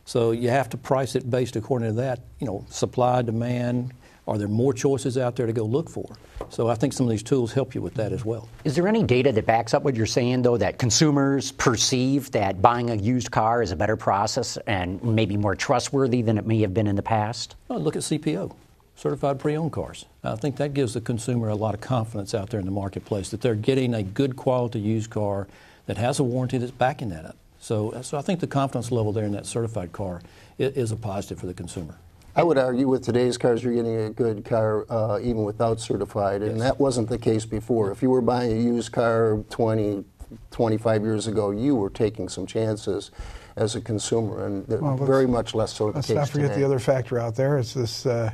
So 0.04 0.32
you 0.32 0.48
have 0.50 0.68
to 0.70 0.76
price 0.76 1.14
it 1.14 1.30
based 1.30 1.56
according 1.56 1.88
to 1.88 1.94
that, 1.96 2.20
you 2.40 2.46
know, 2.46 2.64
supply, 2.68 3.22
demand. 3.22 3.92
Are 4.26 4.36
there 4.36 4.48
more 4.48 4.74
choices 4.74 5.16
out 5.16 5.36
there 5.36 5.46
to 5.46 5.52
go 5.52 5.64
look 5.64 5.88
for? 5.88 6.06
So 6.50 6.68
I 6.68 6.74
think 6.74 6.92
some 6.92 7.06
of 7.06 7.10
these 7.10 7.22
tools 7.22 7.52
help 7.52 7.74
you 7.74 7.80
with 7.80 7.94
that 7.94 8.12
as 8.12 8.24
well. 8.24 8.48
Is 8.64 8.74
there 8.74 8.88
any 8.88 9.02
data 9.02 9.32
that 9.32 9.46
backs 9.46 9.72
up 9.72 9.84
what 9.84 9.96
you're 9.96 10.06
saying, 10.06 10.42
though, 10.42 10.58
that 10.58 10.78
consumers 10.78 11.52
perceive 11.52 12.30
that 12.32 12.60
buying 12.60 12.90
a 12.90 12.94
used 12.94 13.30
car 13.30 13.62
is 13.62 13.70
a 13.70 13.76
better 13.76 13.96
process 13.96 14.58
and 14.66 15.02
maybe 15.02 15.36
more 15.36 15.54
trustworthy 15.54 16.20
than 16.20 16.36
it 16.36 16.46
may 16.46 16.60
have 16.60 16.74
been 16.74 16.86
in 16.86 16.96
the 16.96 17.02
past? 17.02 17.56
Oh, 17.70 17.78
look 17.78 17.96
at 17.96 18.02
CPO 18.02 18.54
certified 18.98 19.38
pre-owned 19.38 19.70
cars. 19.70 20.06
I 20.24 20.34
think 20.34 20.56
that 20.56 20.74
gives 20.74 20.94
the 20.94 21.00
consumer 21.00 21.48
a 21.48 21.54
lot 21.54 21.72
of 21.72 21.80
confidence 21.80 22.34
out 22.34 22.50
there 22.50 22.58
in 22.58 22.66
the 22.66 22.72
marketplace 22.72 23.30
that 23.30 23.40
they're 23.40 23.54
getting 23.54 23.94
a 23.94 24.02
good 24.02 24.34
quality 24.34 24.80
used 24.80 25.08
car 25.08 25.46
that 25.86 25.96
has 25.96 26.18
a 26.18 26.24
warranty 26.24 26.58
that's 26.58 26.72
backing 26.72 27.08
that 27.10 27.24
up. 27.24 27.36
So, 27.60 28.02
so 28.02 28.18
I 28.18 28.22
think 28.22 28.40
the 28.40 28.48
confidence 28.48 28.90
level 28.90 29.12
there 29.12 29.24
in 29.24 29.32
that 29.32 29.46
certified 29.46 29.92
car 29.92 30.20
is 30.58 30.90
a 30.90 30.96
positive 30.96 31.38
for 31.38 31.46
the 31.46 31.54
consumer. 31.54 31.96
I 32.34 32.42
would 32.42 32.58
argue 32.58 32.88
with 32.88 33.04
today's 33.04 33.38
cars, 33.38 33.62
you're 33.62 33.74
getting 33.74 33.96
a 33.96 34.10
good 34.10 34.44
car 34.44 34.84
uh, 34.90 35.18
even 35.20 35.44
without 35.44 35.80
certified, 35.80 36.42
and 36.42 36.58
yes. 36.58 36.60
that 36.60 36.80
wasn't 36.80 37.08
the 37.08 37.18
case 37.18 37.46
before. 37.46 37.90
If 37.92 38.02
you 38.02 38.10
were 38.10 38.20
buying 38.20 38.52
a 38.52 38.60
used 38.60 38.92
car 38.92 39.42
20, 39.50 40.04
25 40.50 41.02
years 41.02 41.26
ago, 41.26 41.50
you 41.50 41.74
were 41.74 41.90
taking 41.90 42.28
some 42.28 42.46
chances 42.46 43.12
as 43.56 43.74
a 43.76 43.80
consumer, 43.80 44.46
and 44.46 44.68
well, 44.68 44.96
very 44.96 45.26
much 45.26 45.54
less 45.54 45.72
so. 45.72 45.86
Let's 45.86 46.10
not 46.10 46.28
forget 46.28 46.48
today. 46.48 46.60
the 46.60 46.66
other 46.66 46.78
factor 46.78 47.18
out 47.20 47.36
there. 47.36 47.58
It's 47.58 47.74
this. 47.74 48.04
Uh, 48.04 48.32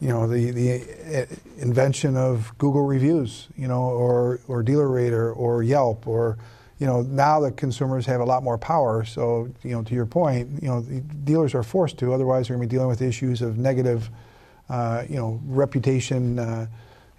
you 0.00 0.08
know, 0.08 0.26
the, 0.26 0.50
the 0.50 1.22
uh, 1.22 1.26
invention 1.58 2.16
of 2.16 2.52
Google 2.58 2.84
reviews, 2.84 3.48
you 3.56 3.68
know, 3.68 3.82
or, 3.82 4.40
or 4.48 4.62
DealerRater 4.62 5.36
or 5.36 5.62
Yelp 5.62 6.06
or, 6.06 6.36
you 6.78 6.86
know, 6.86 7.02
now 7.02 7.40
the 7.40 7.52
consumers 7.52 8.04
have 8.06 8.20
a 8.20 8.24
lot 8.24 8.42
more 8.42 8.58
power. 8.58 9.04
So, 9.04 9.48
you 9.62 9.70
know, 9.70 9.82
to 9.82 9.94
your 9.94 10.06
point, 10.06 10.62
you 10.62 10.68
know, 10.68 10.82
dealers 11.24 11.54
are 11.54 11.62
forced 11.62 11.98
to, 11.98 12.12
otherwise 12.12 12.48
they're 12.48 12.56
going 12.56 12.68
to 12.68 12.72
be 12.72 12.76
dealing 12.76 12.88
with 12.88 13.00
issues 13.00 13.40
of 13.42 13.56
negative, 13.56 14.10
uh, 14.68 15.04
you 15.08 15.16
know, 15.16 15.40
reputation, 15.46 16.38
uh, 16.38 16.66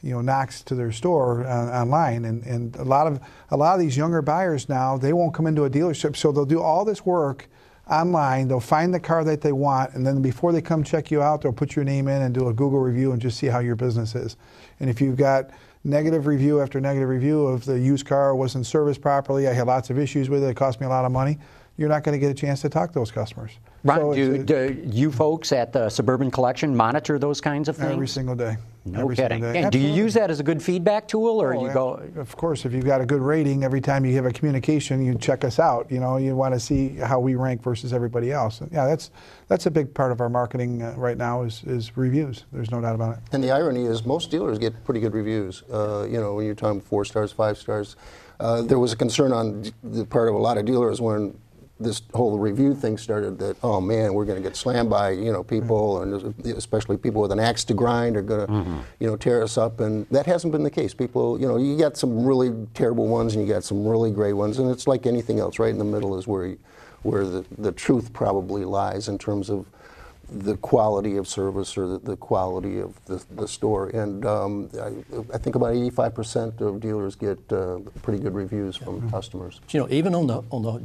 you 0.03 0.11
know, 0.11 0.21
knocks 0.21 0.61
to 0.63 0.75
their 0.75 0.91
store 0.91 1.47
uh, 1.47 1.81
online. 1.81 2.25
And, 2.25 2.43
and 2.43 2.75
a 2.75 2.83
lot 2.83 3.07
of 3.07 3.19
a 3.49 3.57
lot 3.57 3.73
of 3.73 3.79
these 3.79 3.97
younger 3.97 4.21
buyers 4.21 4.69
now, 4.69 4.97
they 4.97 5.13
won't 5.13 5.33
come 5.33 5.47
into 5.47 5.63
a 5.63 5.69
dealership, 5.69 6.15
so 6.15 6.31
they'll 6.31 6.45
do 6.45 6.61
all 6.61 6.85
this 6.85 7.05
work 7.05 7.47
online. 7.89 8.47
They'll 8.47 8.59
find 8.59 8.93
the 8.93 8.99
car 8.99 9.23
that 9.23 9.41
they 9.41 9.51
want, 9.51 9.93
and 9.93 10.05
then 10.05 10.21
before 10.21 10.51
they 10.51 10.61
come 10.61 10.83
check 10.83 11.11
you 11.11 11.21
out, 11.21 11.41
they'll 11.41 11.53
put 11.53 11.75
your 11.75 11.85
name 11.85 12.07
in 12.07 12.21
and 12.21 12.33
do 12.33 12.47
a 12.47 12.53
Google 12.53 12.79
review 12.79 13.11
and 13.11 13.21
just 13.21 13.37
see 13.37 13.47
how 13.47 13.59
your 13.59 13.75
business 13.75 14.15
is. 14.15 14.37
And 14.79 14.89
if 14.89 15.01
you've 15.01 15.17
got 15.17 15.51
negative 15.83 16.25
review 16.27 16.61
after 16.61 16.81
negative 16.81 17.09
review 17.09 17.45
of 17.45 17.65
the 17.65 17.79
used 17.79 18.05
car 18.05 18.35
wasn't 18.35 18.65
serviced 18.65 19.01
properly, 19.01 19.47
I 19.47 19.53
had 19.53 19.67
lots 19.67 19.89
of 19.89 19.99
issues 19.99 20.29
with 20.29 20.43
it, 20.43 20.47
it 20.47 20.55
cost 20.55 20.79
me 20.79 20.87
a 20.87 20.89
lot 20.89 21.05
of 21.05 21.11
money, 21.11 21.37
you're 21.77 21.89
not 21.89 22.03
going 22.03 22.13
to 22.13 22.19
get 22.19 22.31
a 22.31 22.33
chance 22.33 22.61
to 22.61 22.69
talk 22.69 22.91
to 22.93 22.99
those 22.99 23.11
customers. 23.11 23.51
Ron, 23.83 23.97
so 23.97 24.13
do, 24.13 24.43
do, 24.43 24.83
you 24.85 25.11
folks 25.11 25.51
at 25.51 25.73
the 25.73 25.89
Suburban 25.89 26.31
Collection 26.31 26.75
monitor 26.75 27.19
those 27.19 27.41
kinds 27.41 27.69
of 27.69 27.77
things? 27.77 27.91
Every 27.91 28.07
single 28.07 28.35
day. 28.35 28.57
No 28.87 29.01
every 29.01 29.15
kidding. 29.15 29.41
single 29.41 29.53
day. 29.53 29.63
And 29.63 29.71
do 29.71 29.79
you 29.79 29.89
use 29.91 30.13
that 30.13 30.29
as 30.29 30.39
a 30.39 30.43
good 30.43 30.61
feedback 30.61 31.07
tool, 31.07 31.41
or 31.41 31.55
Oh, 31.55 31.65
you 31.65 31.73
go? 31.73 31.93
Of 32.17 32.37
course, 32.37 32.65
if 32.65 32.73
you've 32.73 32.85
got 32.85 33.01
a 33.01 33.05
good 33.05 33.21
rating, 33.21 33.63
every 33.63 33.81
time 33.81 34.05
you 34.05 34.15
have 34.15 34.25
a 34.25 34.31
communication, 34.31 35.03
you 35.03 35.15
check 35.15 35.43
us 35.43 35.57
out. 35.59 35.89
You 35.91 35.99
know, 35.99 36.17
you 36.17 36.35
want 36.35 36.53
to 36.53 36.59
see 36.59 36.89
how 36.89 37.19
we 37.19 37.33
rank 37.33 37.63
versus 37.63 37.93
everybody 37.93 38.31
else. 38.31 38.61
And 38.61 38.71
yeah, 38.71 38.85
that's 38.85 39.09
that's 39.47 39.65
a 39.65 39.71
big 39.71 39.91
part 39.93 40.11
of 40.11 40.21
our 40.21 40.29
marketing 40.29 40.83
uh, 40.83 40.93
right 40.97 41.17
now 41.17 41.41
is 41.41 41.63
is 41.65 41.97
reviews. 41.97 42.45
There's 42.53 42.69
no 42.69 42.79
doubt 42.79 42.93
about 42.95 43.17
it. 43.17 43.23
And 43.31 43.43
the 43.43 43.51
irony 43.51 43.85
is, 43.85 44.05
most 44.05 44.29
dealers 44.29 44.59
get 44.59 44.83
pretty 44.85 44.99
good 44.99 45.13
reviews. 45.13 45.63
Uh, 45.71 46.05
you 46.09 46.19
know, 46.19 46.35
when 46.35 46.45
you're 46.45 46.53
talking 46.55 46.79
four 46.81 47.05
stars, 47.05 47.31
five 47.31 47.57
stars. 47.57 47.95
Uh, 48.37 48.61
there 48.61 48.79
was 48.79 48.91
a 48.91 48.97
concern 48.97 49.31
on 49.31 49.63
the 49.81 50.05
part 50.05 50.27
of 50.27 50.35
a 50.35 50.37
lot 50.37 50.57
of 50.57 50.65
dealers 50.65 50.99
when 50.99 51.33
this 51.79 52.01
whole 52.13 52.39
review 52.39 52.73
thing 52.73 52.97
started 52.97 53.37
that, 53.39 53.57
oh 53.61 53.81
man, 53.81 54.13
we're 54.13 54.25
going 54.25 54.41
to 54.41 54.47
get 54.47 54.55
slammed 54.55 54.89
by 54.89 55.11
you 55.11 55.31
know 55.31 55.43
people, 55.43 56.01
and 56.01 56.45
especially 56.45 56.97
people 56.97 57.21
with 57.21 57.31
an 57.31 57.39
axe 57.39 57.63
to 57.65 57.73
grind 57.73 58.15
are 58.15 58.21
going 58.21 58.47
to 58.47 58.83
you 58.99 59.07
know 59.07 59.17
tear 59.17 59.43
us 59.43 59.57
up. 59.57 59.79
And 59.81 60.07
that 60.09 60.25
hasn't 60.25 60.51
been 60.51 60.63
the 60.63 60.71
case. 60.71 60.93
People, 60.93 61.39
you 61.39 61.47
know, 61.47 61.57
you 61.57 61.77
got 61.77 61.97
some 61.97 62.25
really 62.25 62.67
terrible 62.73 63.07
ones 63.07 63.35
and 63.35 63.45
you 63.45 63.53
got 63.53 63.63
some 63.63 63.85
really 63.85 64.11
great 64.11 64.33
ones, 64.33 64.59
and 64.59 64.69
it's 64.71 64.87
like 64.87 65.05
anything 65.05 65.39
else. 65.39 65.59
Right 65.59 65.69
in 65.69 65.77
the 65.77 65.83
middle 65.83 66.17
is 66.17 66.27
where 66.27 66.45
you, 66.47 66.59
where 67.03 67.25
the, 67.25 67.45
the 67.57 67.71
truth 67.71 68.13
probably 68.13 68.63
lies 68.63 69.09
in 69.09 69.17
terms 69.17 69.49
of 69.49 69.65
the 70.27 70.57
quality 70.57 71.17
of 71.17 71.27
service 71.27 71.77
or 71.77 71.87
the, 71.87 71.99
the 71.99 72.17
quality 72.17 72.79
of 72.79 72.93
the, 73.05 73.23
the 73.35 73.47
store. 73.47 73.89
And 73.89 74.25
um, 74.25 74.69
I, 74.73 75.35
I 75.35 75.37
think 75.37 75.55
about 75.55 75.73
85% 75.75 76.61
of 76.61 76.79
dealers 76.79 77.15
get 77.15 77.37
uh, 77.51 77.79
pretty 78.01 78.23
good 78.23 78.33
reviews 78.33 78.75
from 78.75 79.07
customers. 79.11 79.61
You 79.69 79.81
know, 79.81 79.87
even 79.89 80.15
on 80.15 80.25
the 80.27 80.41
on 80.49 80.63
the 80.63 80.81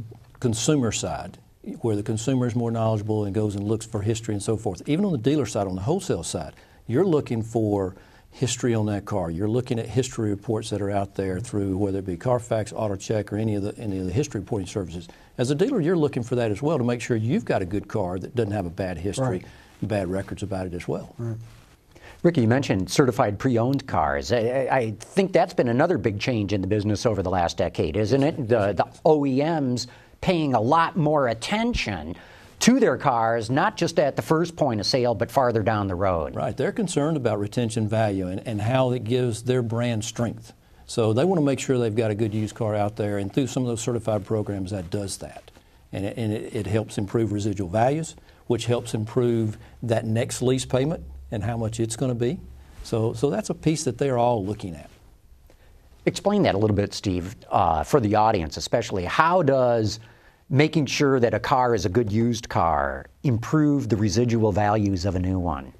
consumer 0.51 0.91
side, 0.91 1.37
where 1.81 1.95
the 1.95 2.03
consumer 2.03 2.47
is 2.47 2.55
more 2.55 2.71
knowledgeable 2.71 3.23
and 3.23 3.33
goes 3.33 3.55
and 3.55 3.63
looks 3.63 3.85
for 3.85 4.01
history 4.01 4.33
and 4.33 4.43
so 4.43 4.57
forth, 4.57 4.81
even 4.87 5.05
on 5.05 5.11
the 5.13 5.17
dealer 5.17 5.45
side, 5.45 5.67
on 5.67 5.75
the 5.75 5.81
wholesale 5.81 6.23
side, 6.23 6.53
you're 6.87 7.05
looking 7.05 7.41
for 7.43 7.95
history 8.31 8.73
on 8.73 8.85
that 8.87 9.05
car. 9.05 9.29
You're 9.29 9.47
looking 9.49 9.77
at 9.79 9.85
history 9.87 10.29
reports 10.31 10.69
that 10.71 10.81
are 10.81 10.89
out 10.89 11.15
there 11.15 11.39
through 11.39 11.77
whether 11.77 11.99
it 11.99 12.05
be 12.05 12.17
Carfax, 12.17 12.71
AutoCheck, 12.73 13.31
or 13.31 13.37
any 13.37 13.55
of 13.55 13.63
the 13.63 13.77
any 13.77 13.99
of 13.99 14.05
the 14.05 14.11
history 14.11 14.39
reporting 14.41 14.67
services. 14.67 15.07
As 15.37 15.51
a 15.51 15.55
dealer, 15.55 15.79
you're 15.79 15.97
looking 15.97 16.23
for 16.23 16.35
that 16.35 16.49
as 16.51 16.61
well 16.61 16.77
to 16.77 16.83
make 16.83 17.01
sure 17.01 17.15
you've 17.15 17.45
got 17.45 17.61
a 17.61 17.65
good 17.65 17.87
car 17.87 18.17
that 18.19 18.35
doesn't 18.35 18.51
have 18.53 18.65
a 18.65 18.69
bad 18.71 18.97
history, 18.97 19.27
Right. 19.27 19.45
bad 19.83 20.07
records 20.09 20.43
about 20.43 20.65
it 20.65 20.73
as 20.73 20.87
well. 20.87 21.13
Right. 21.17 21.37
Ricky, 22.23 22.41
you 22.41 22.47
mentioned 22.47 22.89
certified 22.89 23.37
pre-owned 23.39 23.85
cars. 23.87 24.31
I, 24.31 24.37
I- 24.71 24.75
I 24.77 24.91
think 24.99 25.33
that's 25.33 25.53
been 25.53 25.67
another 25.69 25.97
big 25.97 26.19
change 26.19 26.53
in 26.53 26.61
the 26.61 26.67
business 26.67 27.05
over 27.05 27.21
the 27.23 27.29
last 27.31 27.57
decade, 27.57 27.97
isn't 27.97 28.23
it? 28.23 28.37
The, 28.47 28.73
the 28.73 28.85
OEMs 29.05 29.87
paying 30.21 30.53
a 30.53 30.61
lot 30.61 30.95
more 30.95 31.27
attention 31.27 32.15
to 32.59 32.79
their 32.79 32.95
cars, 32.95 33.49
not 33.49 33.75
just 33.75 33.99
at 33.99 34.15
the 34.15 34.21
first 34.21 34.55
point 34.55 34.79
of 34.79 34.85
sale, 34.85 35.15
but 35.15 35.31
farther 35.31 35.63
down 35.63 35.87
the 35.87 35.95
road. 35.95 36.35
Right. 36.35 36.55
They're 36.55 36.71
concerned 36.71 37.17
about 37.17 37.39
retention 37.39 37.87
value 37.87 38.27
and, 38.27 38.39
and 38.47 38.61
how 38.61 38.91
it 38.91 39.03
gives 39.03 39.43
their 39.43 39.63
brand 39.63 40.05
strength. 40.05 40.53
So 40.85 41.11
they 41.13 41.25
want 41.25 41.39
to 41.39 41.45
make 41.45 41.59
sure 41.59 41.79
they've 41.79 41.95
got 41.95 42.11
a 42.11 42.15
good 42.15 42.33
used 42.33 42.53
car 42.53 42.75
out 42.75 42.97
there, 42.97 43.17
and 43.17 43.33
through 43.33 43.47
some 43.47 43.63
of 43.63 43.69
those 43.69 43.81
certified 43.81 44.25
programs, 44.25 44.71
that 44.71 44.89
does 44.89 45.17
that. 45.17 45.49
And 45.91 46.05
it, 46.05 46.17
and 46.17 46.31
it, 46.31 46.55
it 46.55 46.67
helps 46.67 46.97
improve 46.97 47.31
residual 47.31 47.69
values, 47.69 48.15
which 48.47 48.65
helps 48.65 48.93
improve 48.93 49.57
that 49.83 50.05
next 50.05 50.41
lease 50.41 50.65
payment 50.65 51.03
and 51.31 51.43
how 51.43 51.57
much 51.57 51.79
it's 51.79 51.95
going 51.95 52.11
to 52.11 52.15
be. 52.15 52.39
So, 52.83 53.13
so 53.13 53.29
that's 53.29 53.49
a 53.49 53.53
piece 53.53 53.85
that 53.85 53.97
they're 53.97 54.17
all 54.17 54.45
looking 54.45 54.75
at. 54.75 54.89
Explain 56.05 56.43
that 56.43 56.55
a 56.55 56.57
little 56.57 56.75
bit, 56.75 56.93
Steve, 56.93 57.35
uh, 57.49 57.83
for 57.83 57.99
the 57.99 58.15
audience 58.15 58.57
especially. 58.57 59.05
How 59.05 59.41
does 59.41 59.99
making 60.51 60.85
sure 60.85 61.19
that 61.19 61.33
a 61.33 61.39
car 61.39 61.73
is 61.73 61.85
a 61.85 61.89
good 61.89 62.11
used 62.11 62.49
car 62.49 63.07
improve 63.23 63.87
the 63.89 63.95
residual 63.95 64.51
values 64.51 65.05
of 65.05 65.15
a 65.15 65.19
new 65.19 65.39
one? 65.39 65.73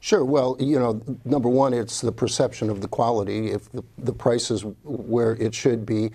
Sure. 0.00 0.24
Well, 0.24 0.56
you 0.58 0.78
know, 0.78 1.00
number 1.24 1.48
one, 1.48 1.72
it's 1.72 2.00
the 2.00 2.12
perception 2.12 2.68
of 2.68 2.80
the 2.80 2.88
quality. 2.88 3.52
If 3.52 3.70
the, 3.70 3.84
the 3.98 4.12
price 4.12 4.50
is 4.50 4.62
where 4.82 5.32
it 5.36 5.54
should 5.54 5.86
be, 5.86 6.10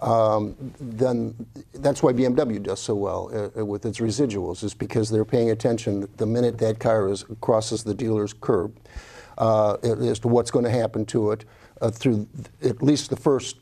um, 0.00 0.54
then 0.78 1.34
that's 1.74 2.02
why 2.02 2.12
BMW 2.12 2.62
does 2.62 2.80
so 2.80 2.94
well 2.94 3.50
uh, 3.56 3.64
with 3.64 3.86
its 3.86 3.98
residuals, 3.98 4.62
is 4.62 4.74
because 4.74 5.10
they're 5.10 5.24
paying 5.24 5.50
attention 5.50 6.08
the 6.16 6.26
minute 6.26 6.58
that 6.58 6.78
car 6.78 7.08
is, 7.08 7.24
crosses 7.40 7.84
the 7.84 7.94
dealer's 7.94 8.32
curb 8.32 8.74
uh, 9.38 9.74
as 9.82 10.18
to 10.20 10.28
what's 10.28 10.50
going 10.50 10.64
to 10.64 10.70
happen 10.70 11.04
to 11.06 11.32
it 11.32 11.44
uh, 11.80 11.90
through 11.90 12.26
at 12.62 12.82
least 12.82 13.10
the 13.10 13.16
first 13.16 13.56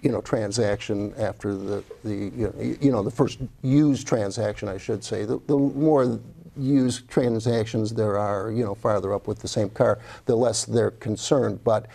you 0.00 0.10
know, 0.12 0.20
transaction 0.20 1.12
after 1.18 1.54
the, 1.54 1.84
the 2.04 2.14
you, 2.14 2.46
know, 2.46 2.76
you 2.80 2.92
know, 2.92 3.02
the 3.02 3.10
first 3.10 3.38
used 3.62 4.06
transaction, 4.06 4.68
I 4.68 4.78
should 4.78 5.02
say. 5.02 5.24
The, 5.24 5.40
the 5.46 5.56
more 5.56 6.20
used 6.56 7.08
transactions 7.08 7.94
there 7.94 8.18
are, 8.18 8.50
you 8.50 8.64
know, 8.64 8.74
farther 8.74 9.12
up 9.12 9.26
with 9.26 9.40
the 9.40 9.48
same 9.48 9.70
car, 9.70 9.98
the 10.26 10.36
less 10.36 10.64
they're 10.64 10.92
concerned. 10.92 11.62
But 11.64 11.86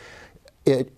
it 0.65 0.91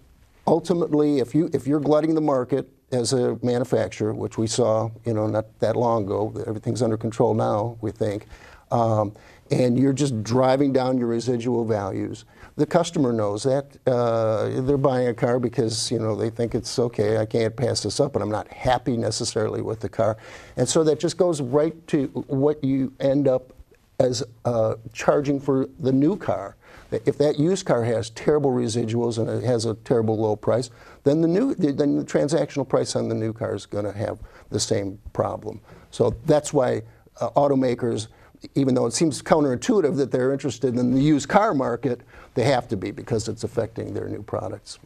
ultimately, 0.48 1.20
if 1.20 1.36
you 1.36 1.50
if 1.54 1.68
you're 1.68 1.80
glutting 1.80 2.16
the 2.16 2.22
market 2.22 2.70
as 2.92 3.14
a 3.14 3.38
manufacturer, 3.44 4.14
which 4.14 4.38
we 4.38 4.48
saw, 4.48 4.90
you 5.06 5.14
know, 5.14 5.28
not 5.28 5.60
that 5.60 5.76
long 5.76 6.06
ago, 6.06 6.34
everything's 6.48 6.82
under 6.82 6.98
control 6.98 7.34
now, 7.34 7.78
we 7.82 7.92
think. 7.92 8.26
Um, 8.72 9.14
and 9.52 9.78
you're 9.78 9.94
just 9.94 10.24
driving 10.24 10.74
down 10.74 10.98
your 10.98 11.08
residual 11.08 11.66
values. 11.66 12.26
The 12.56 12.66
customer 12.66 13.12
knows 13.12 13.44
that 13.44 13.78
uh, 13.86 14.62
they're 14.62 14.78
buying 14.78 15.08
a 15.08 15.14
car 15.14 15.40
because 15.40 15.92
you 15.92 16.00
know 16.00 16.16
they 16.16 16.30
think 16.30 16.56
it's 16.56 16.80
okay. 16.80 17.18
I 17.18 17.26
can't 17.26 17.56
pass 17.56 17.84
this 17.84 18.00
up, 18.00 18.16
and 18.16 18.24
I'm 18.24 18.32
not 18.32 18.48
happy 18.48 18.96
necessarily 18.98 19.62
with 19.62 19.82
the 19.82 19.90
car, 19.90 20.18
and 20.56 20.68
so 20.68 20.84
that 20.86 21.00
just 21.00 21.18
goes 21.18 21.42
right 21.42 21.76
to 21.88 22.08
what 22.28 22.64
you 22.64 22.94
end 23.00 23.28
up 23.28 23.52
as 24.00 24.24
uh, 24.44 24.76
charging 24.94 25.40
for 25.40 25.68
the 25.80 25.92
new 25.92 26.18
car. 26.18 26.56
If 26.92 27.18
that 27.18 27.40
used 27.40 27.66
car 27.66 27.84
has 27.84 28.10
terrible 28.12 28.52
residuals 28.52 29.18
and 29.18 29.30
it 29.30 29.44
has 29.44 29.66
a 29.66 29.74
terrible 29.74 30.18
low 30.18 30.36
price, 30.36 30.70
then 31.04 31.22
the 31.22 31.28
new 31.28 31.56
then 31.56 31.98
the 31.98 32.06
transactional 32.06 32.68
price 32.68 32.96
on 32.96 33.10
the 33.10 33.16
new 33.16 33.34
car 33.34 33.56
is 33.56 33.66
going 33.66 33.86
to 33.86 33.92
have 33.92 34.20
the 34.50 34.60
same 34.60 35.00
problem. 35.12 35.60
So 35.92 36.16
that's 36.26 36.54
why 36.54 36.84
uh, 37.20 37.32
automakers 37.32 38.08
even 38.56 38.76
though 38.76 38.86
it 38.86 38.94
seems 38.94 39.22
counterintuitive 39.22 39.98
that 39.98 40.12
they're 40.12 40.32
interested 40.32 40.78
in 40.78 40.94
the 40.94 41.02
used 41.02 41.28
car 41.30 41.54
market, 41.54 42.02
they 42.34 42.44
have 42.44 42.68
to 42.68 42.78
be 42.78 42.92
because 42.92 43.28
it's 43.28 43.44
affecting 43.44 43.94
their 43.94 44.08
new 44.08 44.22
products. 44.24 44.80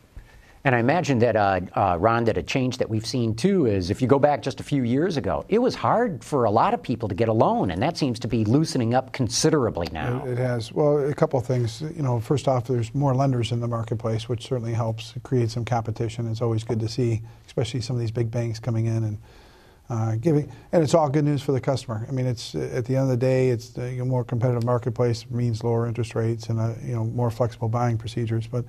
And 0.65 0.75
I 0.75 0.79
imagine 0.79 1.19
that, 1.19 1.37
uh, 1.37 1.61
uh, 1.73 1.97
Ron, 1.97 2.25
that 2.25 2.37
a 2.37 2.43
change 2.43 2.79
that 2.79 2.89
we've 2.89 3.05
seen 3.05 3.33
too 3.33 3.65
is 3.65 3.89
if 3.89 4.01
you 4.01 4.09
go 4.09 4.19
back 4.19 4.41
just 4.41 4.59
a 4.59 4.63
few 4.63 4.83
years 4.83 5.15
ago, 5.15 5.45
it 5.47 5.59
was 5.59 5.73
hard 5.73 6.21
for 6.21 6.43
a 6.43 6.51
lot 6.51 6.73
of 6.73 6.83
people 6.83 7.07
to 7.07 7.15
get 7.15 7.29
a 7.29 7.33
loan, 7.33 7.71
and 7.71 7.81
that 7.81 7.95
seems 7.95 8.19
to 8.19 8.27
be 8.27 8.43
loosening 8.43 8.93
up 8.93 9.13
considerably 9.13 9.87
now. 9.93 10.21
It 10.25 10.37
has. 10.37 10.73
Well, 10.73 10.97
a 11.07 11.13
couple 11.13 11.39
of 11.39 11.45
things. 11.45 11.81
You 11.81 12.03
know, 12.03 12.19
first 12.19 12.49
off, 12.49 12.67
there's 12.67 12.93
more 12.93 13.15
lenders 13.15 13.53
in 13.53 13.61
the 13.61 13.69
marketplace, 13.69 14.27
which 14.27 14.45
certainly 14.47 14.73
helps 14.73 15.13
create 15.23 15.49
some 15.49 15.63
competition. 15.63 16.29
It's 16.29 16.41
always 16.41 16.65
good 16.65 16.81
to 16.81 16.89
see, 16.89 17.21
especially 17.47 17.79
some 17.79 17.95
of 17.95 18.01
these 18.01 18.11
big 18.11 18.29
banks 18.29 18.59
coming 18.59 18.87
in 18.87 19.05
and 19.05 19.17
uh, 19.89 20.15
giving. 20.15 20.51
And 20.71 20.83
it's 20.83 20.93
all 20.93 21.09
good 21.09 21.25
news 21.25 21.41
for 21.41 21.51
the 21.51 21.61
customer. 21.61 22.05
I 22.07 22.11
mean, 22.11 22.25
it's 22.25 22.55
at 22.55 22.85
the 22.85 22.95
end 22.95 23.03
of 23.03 23.09
the 23.09 23.17
day, 23.17 23.49
it's 23.49 23.69
the 23.69 23.91
you 23.91 23.99
know, 23.99 24.05
more 24.05 24.23
competitive 24.23 24.63
marketplace 24.63 25.25
means 25.29 25.63
lower 25.63 25.87
interest 25.87 26.15
rates 26.15 26.49
and 26.49 26.59
uh, 26.59 26.73
you 26.83 26.93
know 26.93 27.05
more 27.05 27.31
flexible 27.31 27.69
buying 27.69 27.97
procedures. 27.97 28.47
But 28.47 28.65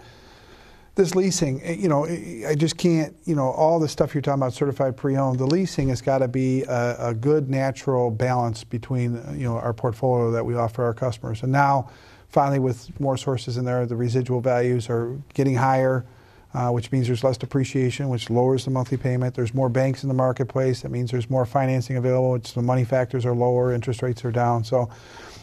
this 0.94 1.14
leasing, 1.14 1.62
eh, 1.62 1.72
you 1.72 1.88
know, 1.88 2.04
I 2.04 2.54
just 2.54 2.76
can't, 2.76 3.14
you 3.24 3.34
know, 3.34 3.50
all 3.50 3.78
the 3.78 3.88
stuff 3.88 4.14
you're 4.14 4.22
talking 4.22 4.40
about 4.40 4.52
certified 4.52 4.96
pre-owned, 4.96 5.38
the 5.38 5.46
leasing 5.46 5.88
has 5.88 6.02
got 6.02 6.18
to 6.18 6.28
be 6.28 6.62
a, 6.64 7.08
a, 7.08 7.14
good 7.14 7.48
natural 7.48 8.10
balance 8.10 8.64
between, 8.64 9.14
you 9.36 9.44
know, 9.44 9.56
our 9.56 9.72
portfolio 9.72 10.30
that 10.32 10.44
we 10.44 10.54
offer 10.56 10.84
our 10.84 10.94
customers. 10.94 11.42
And 11.42 11.52
now, 11.52 11.90
finally, 12.28 12.58
with 12.58 12.98
more 13.00 13.16
sources 13.16 13.56
in 13.56 13.64
there, 13.64 13.86
the 13.86 13.96
residual 13.96 14.40
values 14.40 14.90
are 14.90 15.16
getting 15.32 15.54
higher, 15.54 16.04
uh, 16.52 16.70
which 16.70 16.90
means 16.90 17.06
there's 17.06 17.22
less 17.22 17.36
depreciation, 17.36 18.08
which 18.08 18.28
lowers 18.28 18.64
the 18.64 18.70
monthly 18.70 18.96
payment. 18.96 19.34
There's 19.34 19.54
more 19.54 19.68
banks 19.68 20.02
in 20.02 20.08
the 20.08 20.14
marketplace. 20.14 20.82
That 20.82 20.90
means 20.90 21.10
there's 21.10 21.30
more 21.30 21.46
financing 21.46 21.96
available, 21.96 22.32
which 22.32 22.54
the 22.54 22.62
money 22.62 22.84
factors 22.84 23.24
are 23.24 23.34
lower, 23.34 23.72
interest 23.72 24.02
rates 24.02 24.24
are 24.24 24.32
down. 24.32 24.64
So 24.64 24.90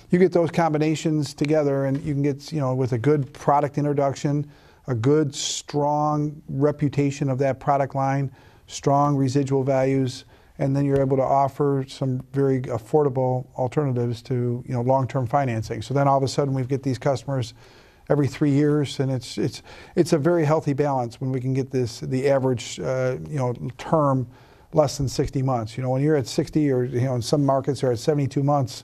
you 0.09 0.19
get 0.19 0.33
those 0.33 0.51
combinations 0.51 1.33
together, 1.33 1.85
and 1.85 2.01
you 2.03 2.13
can 2.13 2.23
get, 2.23 2.51
you 2.51 2.59
know, 2.59 2.75
with 2.75 2.93
a 2.93 2.97
good 2.97 3.33
product 3.33 3.77
introduction, 3.77 4.49
a 4.87 4.95
good, 4.95 5.33
strong 5.33 6.41
reputation 6.49 7.29
of 7.29 7.37
that 7.39 7.59
product 7.59 7.95
line, 7.95 8.31
strong 8.67 9.15
residual 9.15 9.63
values, 9.63 10.25
and 10.59 10.75
then 10.75 10.85
you're 10.85 11.01
able 11.01 11.17
to 11.17 11.23
offer 11.23 11.85
some 11.87 12.23
very 12.33 12.61
affordable 12.63 13.45
alternatives 13.55 14.21
to 14.23 14.63
you 14.65 14.73
know 14.73 14.81
long-term 14.81 15.27
financing. 15.27 15.81
So 15.81 15.93
then 15.93 16.07
all 16.07 16.17
of 16.17 16.23
a 16.23 16.27
sudden 16.27 16.53
we 16.53 16.63
get 16.63 16.83
these 16.83 16.97
customers 16.97 17.53
every 18.09 18.27
three 18.27 18.51
years, 18.51 18.99
and 18.99 19.11
it's 19.11 19.37
it's 19.37 19.61
it's 19.95 20.13
a 20.13 20.17
very 20.17 20.45
healthy 20.45 20.73
balance 20.73 21.19
when 21.19 21.31
we 21.31 21.39
can 21.39 21.53
get 21.53 21.71
this 21.71 21.99
the 21.99 22.29
average 22.29 22.79
uh, 22.79 23.17
you 23.29 23.37
know 23.37 23.53
term 23.77 24.27
less 24.73 24.97
than 24.97 25.07
60 25.07 25.41
months. 25.41 25.77
You 25.77 25.83
know 25.83 25.89
when 25.89 26.01
you're 26.01 26.15
at 26.15 26.27
60 26.27 26.71
or 26.71 26.83
you 26.83 27.01
know 27.01 27.15
in 27.15 27.21
some 27.21 27.45
markets 27.45 27.83
are 27.83 27.91
at 27.91 27.99
72 27.99 28.43
months. 28.43 28.83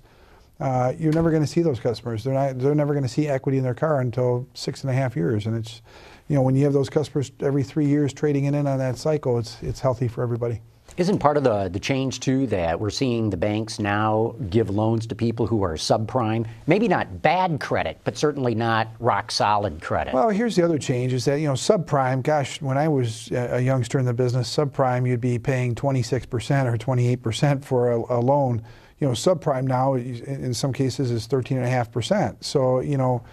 Uh, 0.60 0.94
you're 0.98 1.14
never 1.14 1.30
going 1.30 1.42
to 1.42 1.48
see 1.48 1.62
those 1.62 1.80
customers. 1.80 2.24
They're 2.24 2.34
not. 2.34 2.60
They're 2.60 2.76
never 2.76 2.94
going 2.94 3.04
to 3.04 3.10
see 3.10 3.28
equity 3.28 3.58
in 3.58 3.64
their 3.64 3.74
car 3.74 4.00
until 4.00 4.48
six 4.54 4.82
and 4.84 4.92
a 4.92 4.94
half 4.94 5.16
years. 5.16 5.46
And 5.46 5.58
it's, 5.58 5.82
you 6.28 6.36
know, 6.36 6.42
when 6.42 6.56
you 6.56 6.64
have 6.64 6.74
those 6.74 6.90
customers 6.90 7.32
every 7.42 7.64
three 7.64 7.88
years 7.88 8.14
trading 8.14 8.46
in 8.46 8.54
and 8.54 8.68
on 8.68 8.78
that 8.78 8.98
cycle, 8.98 9.40
it's 9.40 9.62
it's 9.62 9.80
healthy 9.80 10.08
for 10.08 10.22
everybody. 10.22 10.62
Isn't 10.96 11.18
part 11.18 11.38
of 11.38 11.44
the, 11.44 11.70
the 11.70 11.80
change 11.80 12.20
too 12.20 12.46
that 12.48 12.80
we're 12.80 12.92
seeing 12.92 13.32
the 13.32 13.38
banks 13.38 13.80
now 13.80 14.36
give 14.52 14.70
loans 14.70 15.08
to 15.08 15.16
people 15.16 15.48
who 15.48 15.64
are 15.64 15.76
subprime? 15.76 16.46
Maybe 16.68 16.88
not 16.88 17.24
bad 17.24 17.60
credit, 17.60 18.00
but 18.04 18.16
certainly 18.16 18.54
not 18.54 18.90
rock 19.00 19.32
solid 19.32 19.82
credit. 19.82 20.14
Well, 20.14 20.30
here's 20.30 20.56
the 20.56 20.64
other 20.64 20.78
change 20.78 21.12
is 21.12 21.26
that, 21.26 21.40
you 21.40 21.48
know, 21.48 21.54
subprime, 21.54 22.22
gosh, 22.22 22.62
when 22.62 22.78
I 22.78 22.88
was 22.88 23.32
a 23.32 23.60
youngster 23.60 23.98
in 23.98 24.06
the 24.06 24.14
business, 24.14 24.56
subprime, 24.56 25.08
you'd 25.08 25.22
be 25.22 25.40
paying 25.40 25.74
26% 25.74 26.72
or 26.72 26.78
28% 26.78 27.64
for 27.64 27.92
a, 27.92 27.98
a 27.98 28.20
loan. 28.20 28.62
You 29.00 29.08
know, 29.08 29.14
subprime 29.14 29.64
now, 29.64 29.96
in 29.96 30.54
some 30.54 30.72
cases, 30.74 31.10
is 31.10 31.28
13.5%. 31.28 32.44
So, 32.44 32.82
you 32.82 32.98
know, 32.98 33.24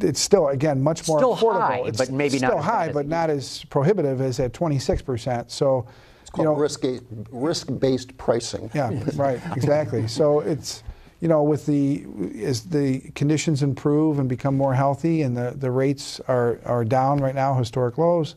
it's 0.00 0.20
still 0.20 0.48
again 0.48 0.82
much 0.82 1.06
more 1.08 1.18
still 1.18 1.36
affordable. 1.36 1.60
High, 1.60 1.82
it's 1.86 1.98
but 1.98 2.10
maybe 2.10 2.38
still 2.38 2.56
not 2.56 2.64
high, 2.64 2.92
but 2.92 3.06
not 3.08 3.30
as 3.30 3.64
prohibitive 3.64 4.20
as 4.20 4.38
at 4.38 4.52
26 4.52 5.02
percent. 5.02 5.50
So 5.50 5.88
it's 6.28 6.36
called 6.36 6.44
you 6.44 6.52
know, 6.52 6.58
risk 6.60 6.84
risk 7.30 7.68
based 7.78 8.16
pricing. 8.18 8.70
Yeah, 8.74 8.90
right, 9.14 9.40
exactly. 9.56 10.06
So 10.08 10.40
it's 10.40 10.82
you 11.20 11.28
know 11.28 11.42
with 11.42 11.64
the 11.64 12.04
as 12.42 12.64
the 12.64 13.00
conditions 13.14 13.62
improve 13.62 14.18
and 14.18 14.28
become 14.28 14.56
more 14.56 14.74
healthy 14.74 15.22
and 15.22 15.36
the, 15.36 15.54
the 15.56 15.70
rates 15.70 16.20
are, 16.28 16.60
are 16.64 16.84
down 16.84 17.18
right 17.18 17.34
now, 17.34 17.54
historic 17.54 17.96
lows 17.96 18.36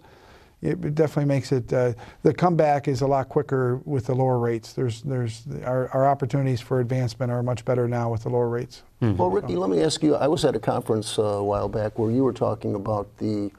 it 0.62 0.94
definitely 0.94 1.26
makes 1.26 1.52
it 1.52 1.74
uh, 1.74 1.94
the 2.22 2.32
comeback 2.32 2.88
is 2.88 3.02
a 3.02 3.08
lot 3.08 3.30
quicker 3.30 3.78
with 3.78 4.06
the 4.06 4.14
lower 4.14 4.38
rates. 4.38 4.74
There's 4.74 5.02
there's 5.02 5.44
our, 5.66 5.90
our 5.90 6.08
opportunities 6.08 6.62
for 6.62 6.80
advancement 6.80 7.32
are 7.32 7.42
much 7.42 7.66
better 7.66 7.88
now 7.88 8.12
with 8.12 8.24
the 8.24 8.30
lower 8.30 8.48
rates. 8.48 8.84
Mm-hmm. 9.02 9.18
Well, 9.18 9.32
Ricky, 9.32 9.56
let 9.56 9.72
me 9.72 9.82
ask 9.82 10.04
you. 10.04 10.16
I 10.16 10.28
was 10.28 10.46
at 10.46 10.56
a 10.56 10.60
conference 10.60 11.18
uh, 11.18 11.24
a 11.24 11.44
while 11.44 11.68
back 11.68 11.98
where 11.98 12.12
you 12.12 12.24
were 12.24 12.32
talking 12.32 12.76
about 12.76 13.18
the 13.18 13.52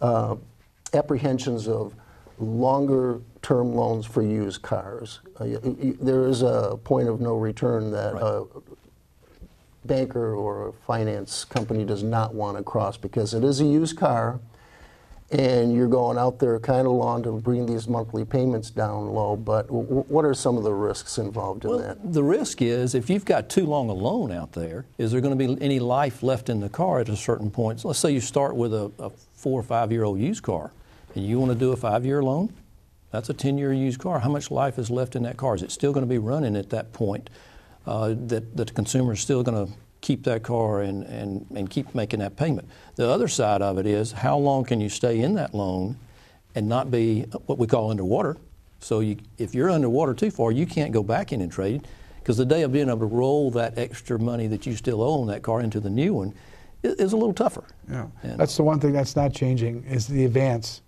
uh, 0.00 0.36
apprehensions 0.94 1.66
of 1.66 1.94
longer 2.38 3.20
term 3.42 3.74
loans 3.74 4.06
for 4.06 4.22
used 4.22 4.62
cars. 4.62 5.20
Uh, 5.38 5.46
there 6.00 6.26
is 6.26 6.42
a 6.42 6.78
point 6.84 7.08
of 7.08 7.20
no 7.20 7.36
return 7.36 7.90
that 7.92 8.14
right. 8.14 8.22
a 8.22 8.44
banker 9.84 10.34
or 10.34 10.68
a 10.68 10.72
finance 10.72 11.44
company 11.44 11.84
does 11.84 12.02
not 12.02 12.34
want 12.34 12.56
to 12.56 12.62
cross 12.62 12.96
because 12.96 13.34
it 13.34 13.44
is 13.44 13.60
a 13.60 13.64
used 13.64 13.96
car 13.96 14.40
and 15.32 15.74
you're 15.74 15.88
going 15.88 16.16
out 16.18 16.38
there 16.38 16.58
kind 16.60 16.86
of 16.86 16.92
long 16.92 17.22
to 17.22 17.32
bring 17.32 17.66
these 17.66 17.88
monthly 17.88 18.24
payments 18.24 18.70
down 18.70 19.08
low. 19.08 19.34
But 19.36 19.66
w- 19.66 20.04
what 20.08 20.24
are 20.24 20.34
some 20.34 20.56
of 20.56 20.62
the 20.62 20.72
risks 20.72 21.18
involved 21.18 21.64
in 21.64 21.70
well, 21.70 21.78
that? 21.80 22.12
The 22.12 22.22
risk 22.22 22.62
is 22.62 22.94
if 22.94 23.10
you've 23.10 23.24
got 23.24 23.48
too 23.48 23.66
long 23.66 23.90
a 23.90 23.92
loan 23.92 24.30
out 24.30 24.52
there, 24.52 24.86
is 24.98 25.10
there 25.10 25.20
going 25.20 25.36
to 25.36 25.56
be 25.56 25.60
any 25.62 25.80
life 25.80 26.22
left 26.22 26.48
in 26.48 26.60
the 26.60 26.68
car 26.68 27.00
at 27.00 27.08
a 27.08 27.16
certain 27.16 27.50
point? 27.50 27.80
So 27.80 27.88
let's 27.88 27.98
say 27.98 28.12
you 28.12 28.20
start 28.20 28.54
with 28.54 28.72
a, 28.72 28.92
a 28.98 29.10
four 29.34 29.58
or 29.58 29.64
five 29.64 29.90
year 29.90 30.04
old 30.04 30.20
used 30.20 30.44
car, 30.44 30.72
and 31.16 31.26
you 31.26 31.40
want 31.40 31.50
to 31.50 31.58
do 31.58 31.72
a 31.72 31.76
five 31.76 32.04
year 32.04 32.22
loan. 32.22 32.52
That's 33.10 33.30
a 33.30 33.34
10 33.34 33.58
year 33.58 33.72
used 33.72 33.98
car. 33.98 34.20
How 34.20 34.28
much 34.28 34.50
life 34.50 34.78
is 34.78 34.90
left 34.90 35.16
in 35.16 35.22
that 35.22 35.36
car? 35.36 35.54
Is 35.54 35.62
it 35.62 35.72
still 35.72 35.92
going 35.92 36.04
to 36.04 36.08
be 36.08 36.18
running 36.18 36.54
at 36.56 36.70
that 36.70 36.92
point? 36.92 37.30
Uh, 37.86 38.08
that, 38.08 38.56
that 38.56 38.66
the 38.66 38.72
consumer 38.72 39.12
is 39.12 39.20
still 39.20 39.42
going 39.42 39.66
to 39.66 39.72
keep 40.00 40.24
that 40.24 40.42
car 40.42 40.82
and, 40.82 41.04
and, 41.04 41.46
and 41.54 41.70
keep 41.70 41.94
making 41.94 42.18
that 42.18 42.36
payment. 42.36 42.68
The 42.96 43.08
other 43.08 43.28
side 43.28 43.62
of 43.62 43.78
it 43.78 43.86
is 43.86 44.12
how 44.12 44.36
long 44.36 44.64
can 44.64 44.80
you 44.80 44.88
stay 44.88 45.20
in 45.20 45.34
that 45.34 45.54
loan 45.54 45.96
and 46.54 46.68
not 46.68 46.90
be 46.90 47.22
what 47.46 47.58
we 47.58 47.66
call 47.66 47.90
underwater? 47.90 48.36
So 48.80 49.00
you, 49.00 49.16
if 49.38 49.54
you're 49.54 49.70
underwater 49.70 50.14
too 50.14 50.30
far, 50.30 50.52
you 50.52 50.66
can't 50.66 50.92
go 50.92 51.02
back 51.02 51.32
in 51.32 51.40
and 51.40 51.50
trade 51.50 51.88
because 52.18 52.36
the 52.36 52.44
day 52.44 52.62
of 52.62 52.72
being 52.72 52.88
able 52.88 52.98
to 52.98 53.06
roll 53.06 53.50
that 53.52 53.78
extra 53.78 54.18
money 54.18 54.48
that 54.48 54.66
you 54.66 54.76
still 54.76 55.00
owe 55.00 55.22
on 55.22 55.28
that 55.28 55.42
car 55.42 55.60
into 55.60 55.80
the 55.80 55.90
new 55.90 56.12
one 56.12 56.34
is, 56.82 57.12
a 57.12 57.16
little 57.16 57.32
tougher. 57.32 57.64
Yeah, 57.88 58.08
and 58.22 58.38
that's 58.38 58.56
the 58.56 58.64
one 58.64 58.80
thing 58.80 58.92
that's 58.92 59.16
not 59.16 59.32
changing 59.32 59.84
is 59.84 60.06
the 60.06 60.24
advance 60.24 60.82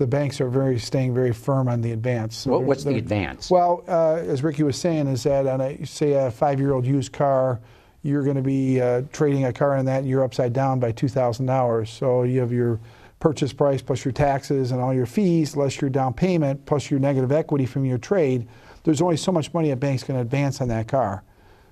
the 0.00 0.06
banks 0.06 0.40
are 0.40 0.48
very 0.48 0.78
staying 0.78 1.12
very 1.12 1.30
firm 1.30 1.68
on 1.68 1.82
the 1.82 1.92
advance. 1.92 2.34
So 2.34 2.58
what's 2.58 2.84
the 2.84 2.96
advance? 2.96 3.50
Well, 3.50 3.84
uh, 3.86 4.14
as 4.14 4.42
Ricky 4.42 4.62
was 4.62 4.78
saying, 4.78 5.06
is 5.08 5.24
that 5.24 5.46
on 5.46 5.60
a 5.60 5.84
say 5.84 6.12
a 6.12 6.30
five-year-old 6.30 6.86
used 6.86 7.12
car, 7.12 7.60
you're 8.02 8.22
going 8.22 8.36
to 8.36 8.42
be 8.42 8.80
uh, 8.80 9.02
trading 9.12 9.44
a 9.44 9.52
car 9.52 9.76
in 9.76 9.84
that, 9.84 9.98
and 9.98 10.08
you're 10.08 10.24
upside 10.24 10.54
down 10.54 10.80
by 10.80 10.90
$2,000. 10.90 11.86
So 11.86 12.22
you 12.22 12.40
have 12.40 12.50
your 12.50 12.80
purchase 13.18 13.52
price 13.52 13.82
plus 13.82 14.02
your 14.02 14.12
taxes 14.12 14.70
and 14.72 14.80
all 14.80 14.94
your 14.94 15.04
fees, 15.04 15.54
less 15.54 15.82
your 15.82 15.90
down 15.90 16.14
payment, 16.14 16.64
plus 16.64 16.90
your 16.90 16.98
negative 16.98 17.30
equity 17.30 17.66
from 17.66 17.84
your 17.84 17.98
trade. 17.98 18.48
There's 18.84 19.02
only 19.02 19.18
so 19.18 19.30
much 19.30 19.52
money 19.52 19.70
a 19.70 19.76
bank's 19.76 20.02
going 20.02 20.16
to 20.16 20.22
advance 20.22 20.62
on 20.62 20.68
that 20.68 20.88
car. 20.88 21.22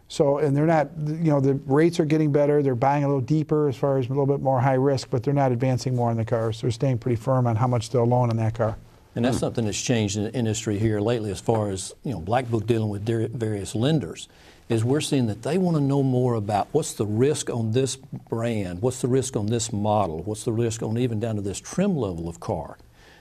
So, 0.09 0.39
and 0.39 0.57
they're 0.57 0.67
not, 0.67 0.89
you 1.07 1.31
know, 1.31 1.41
the 1.41 1.55
rates 1.67 2.01
are 2.01 2.07
getting 2.07 2.33
better. 2.33 2.63
They're 2.63 2.75
buying 2.75 3.05
a 3.05 3.07
little 3.07 3.21
deeper 3.21 3.69
as 3.69 3.77
far 3.77 3.99
as 3.99 4.07
a 4.07 4.09
little 4.09 4.27
bit 4.27 4.41
more 4.41 4.59
high 4.61 4.75
risk, 4.75 5.11
but 5.11 5.23
they're 5.23 5.35
not 5.35 5.53
advancing 5.53 5.95
more 5.95 6.11
on 6.11 6.17
the 6.17 6.25
cars. 6.25 6.63
They're 6.63 6.71
staying 6.71 6.99
pretty 6.99 7.17
firm 7.17 7.47
on 7.47 7.57
how 7.57 7.67
much 7.67 7.91
they'll 7.91 8.07
loan 8.07 8.31
on 8.31 8.37
that 8.39 8.55
car. 8.55 8.79
And 9.15 9.25
that's 9.25 9.39
something 9.39 9.65
that's 9.65 9.81
changed 9.81 10.17
in 10.17 10.25
the 10.25 10.33
industry 10.33 10.79
here 10.79 11.01
lately 11.01 11.31
as 11.31 11.41
far 11.41 11.71
as, 11.71 11.93
you 12.05 12.13
know, 12.13 12.21
Black 12.21 12.49
Book 12.49 12.67
dealing 12.67 12.89
with 12.89 13.05
various 13.05 13.75
lenders 13.75 14.29
is 14.69 14.85
we're 14.85 15.01
seeing 15.01 15.27
that 15.27 15.43
they 15.43 15.59
want 15.59 15.77
to 15.77 15.83
know 15.83 16.03
more 16.03 16.35
about 16.35 16.69
what's 16.73 16.93
the 16.93 17.07
risk 17.07 17.51
on 17.51 17.73
this 17.73 17.97
brand, 17.97 18.81
what's 18.83 19.01
the 19.01 19.09
risk 19.09 19.35
on 19.35 19.47
this 19.47 19.73
model, 19.73 20.23
what's 20.23 20.45
the 20.45 20.53
risk 20.53 20.83
on 20.83 20.99
even 20.99 21.19
down 21.19 21.37
to 21.37 21.43
this 21.43 21.59
trim 21.59 21.97
level 21.97 22.29
of 22.29 22.39
car. 22.39 22.77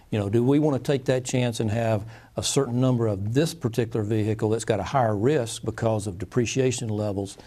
You 0.09 0.19
know, 0.19 0.29
do 0.29 0.43
we 0.43 0.59
want 0.59 0.81
to 0.81 0.91
take 0.91 1.05
that 1.05 1.25
chance 1.25 1.59
and 1.59 1.69
have 1.69 2.05
a 2.37 2.43
certain 2.43 2.79
number 2.79 3.07
of 3.07 3.33
this 3.33 3.53
particular 3.53 4.05
vehicle 4.05 4.49
that's 4.49 4.65
got 4.65 4.79
a 4.79 4.83
higher 4.83 5.15
risk 5.15 5.63
because 5.65 6.07
of 6.07 6.17
depreciation 6.17 6.87
levels 6.87 7.37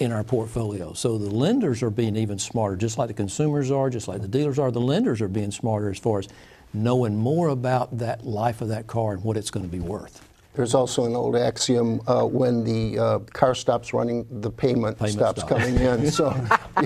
in 0.00 0.10
our 0.10 0.24
portfolio? 0.24 0.92
So 0.94 1.16
the 1.16 1.30
lenders 1.30 1.82
are 1.82 1.90
being 1.90 2.16
even 2.16 2.38
smarter, 2.38 2.76
just 2.76 2.98
like 2.98 3.08
the 3.08 3.14
consumers 3.14 3.70
are, 3.70 3.88
just 3.88 4.08
like 4.08 4.20
the 4.20 4.28
dealers 4.28 4.58
are. 4.58 4.72
The 4.72 4.80
lenders 4.80 5.20
are 5.20 5.28
being 5.28 5.52
smarter 5.52 5.90
as 5.90 5.98
far 5.98 6.18
as 6.18 6.28
knowing 6.74 7.16
more 7.16 7.48
about 7.48 7.98
that 7.98 8.26
life 8.26 8.60
of 8.60 8.68
that 8.68 8.86
car 8.86 9.12
and 9.12 9.22
what 9.22 9.36
it's 9.36 9.50
going 9.50 9.64
to 9.64 9.72
be 9.72 9.80
worth. 9.80 10.27
There's 10.58 10.74
also 10.74 11.04
an 11.04 11.14
old 11.14 11.36
axiom 11.36 12.00
uh, 12.08 12.24
when 12.24 12.64
the 12.64 12.98
uh, 12.98 13.18
car 13.20 13.54
stops 13.54 13.94
running, 13.94 14.26
the 14.40 14.50
payment, 14.50 14.98
payment 14.98 15.12
stops 15.12 15.42
stop. 15.42 15.50
coming 15.50 15.76
in. 15.76 16.10
So 16.10 16.34